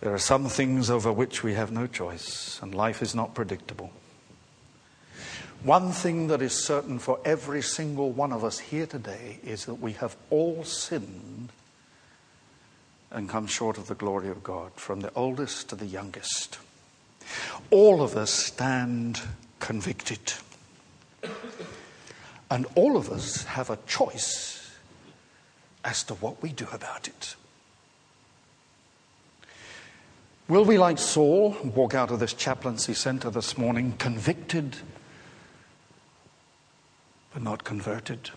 There 0.00 0.12
are 0.12 0.18
some 0.18 0.48
things 0.48 0.90
over 0.90 1.12
which 1.12 1.44
we 1.44 1.54
have 1.54 1.70
no 1.70 1.86
choice, 1.86 2.58
and 2.60 2.74
life 2.74 3.00
is 3.00 3.14
not 3.14 3.32
predictable. 3.32 3.92
One 5.62 5.92
thing 5.92 6.26
that 6.26 6.42
is 6.42 6.54
certain 6.54 6.98
for 6.98 7.20
every 7.24 7.62
single 7.62 8.10
one 8.10 8.32
of 8.32 8.42
us 8.42 8.58
here 8.58 8.86
today 8.86 9.38
is 9.44 9.66
that 9.66 9.74
we 9.74 9.92
have 9.92 10.16
all 10.28 10.64
sinned 10.64 11.50
and 13.12 13.28
come 13.28 13.46
short 13.46 13.78
of 13.78 13.86
the 13.86 13.94
glory 13.94 14.28
of 14.28 14.42
God, 14.42 14.72
from 14.74 15.00
the 15.00 15.12
oldest 15.14 15.68
to 15.68 15.76
the 15.76 15.86
youngest. 15.86 16.58
All 17.70 18.02
of 18.02 18.16
us 18.16 18.30
stand 18.30 19.20
convicted. 19.60 20.32
And 22.50 22.66
all 22.74 22.96
of 22.96 23.10
us 23.10 23.44
have 23.44 23.70
a 23.70 23.78
choice 23.86 24.76
as 25.84 26.02
to 26.04 26.14
what 26.14 26.42
we 26.42 26.52
do 26.52 26.66
about 26.72 27.08
it. 27.08 27.36
Will 30.48 30.64
we, 30.64 30.76
like 30.76 30.98
Saul, 30.98 31.56
walk 31.62 31.94
out 31.94 32.10
of 32.10 32.18
this 32.18 32.34
chaplaincy 32.34 32.94
center 32.94 33.30
this 33.30 33.56
morning 33.56 33.94
convicted 33.98 34.76
but 37.32 37.42
not 37.42 37.64
converted? 37.64 38.30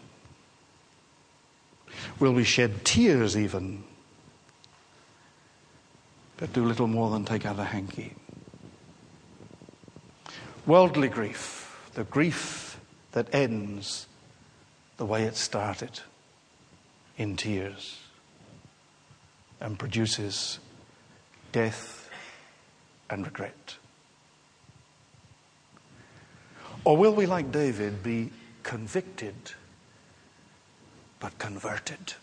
Will 2.19 2.33
we 2.33 2.43
shed 2.43 2.85
tears 2.85 3.35
even 3.37 3.83
but 6.37 6.51
do 6.53 6.65
little 6.65 6.87
more 6.87 7.09
than 7.09 7.25
take 7.25 7.45
out 7.45 7.59
a 7.59 7.63
hanky. 7.63 8.13
Worldly 10.65 11.07
grief, 11.07 11.89
the 11.93 12.03
grief 12.03 12.79
that 13.11 13.33
ends 13.33 14.07
the 14.97 15.05
way 15.05 15.23
it 15.23 15.35
started, 15.35 15.99
in 17.17 17.37
tears, 17.37 17.99
and 19.61 19.79
produces 19.79 20.59
death 21.51 22.09
and 23.09 23.25
regret. 23.25 23.77
Or 26.83 26.97
will 26.97 27.13
we, 27.13 27.25
like 27.25 27.51
David, 27.51 28.03
be 28.03 28.31
convicted 28.63 29.35
but 31.19 31.37
converted? 31.37 32.13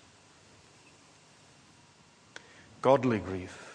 Godly 2.81 3.19
grief 3.19 3.72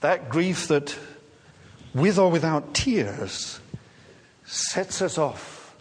that 0.00 0.28
grief 0.28 0.68
that, 0.68 0.96
with 1.94 2.18
or 2.18 2.30
without 2.30 2.74
tears, 2.74 3.60
sets 4.44 5.02
us 5.02 5.18
off 5.18 5.76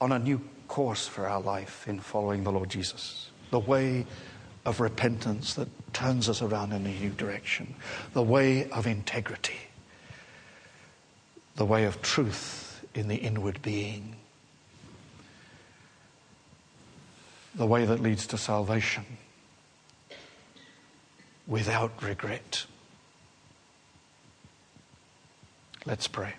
on 0.00 0.12
a 0.12 0.18
new 0.18 0.40
course 0.68 1.06
for 1.06 1.26
our 1.26 1.40
life 1.40 1.88
in 1.88 2.00
following 2.00 2.44
the 2.44 2.52
Lord 2.52 2.68
Jesus. 2.68 3.30
The 3.50 3.58
way 3.58 4.06
of 4.64 4.80
repentance 4.80 5.54
that 5.54 5.68
turns 5.92 6.28
us 6.28 6.42
around 6.42 6.72
in 6.72 6.86
a 6.86 6.90
new 7.00 7.10
direction. 7.10 7.74
The 8.12 8.22
way 8.22 8.68
of 8.70 8.86
integrity. 8.86 9.56
The 11.56 11.64
way 11.64 11.84
of 11.84 12.02
truth 12.02 12.84
in 12.94 13.08
the 13.08 13.16
inward 13.16 13.62
being. 13.62 14.16
The 17.54 17.66
way 17.66 17.84
that 17.86 18.00
leads 18.00 18.26
to 18.28 18.38
salvation 18.38 19.04
without 21.46 22.02
regret. 22.02 22.66
Let's 25.88 26.06
pray. 26.06 26.34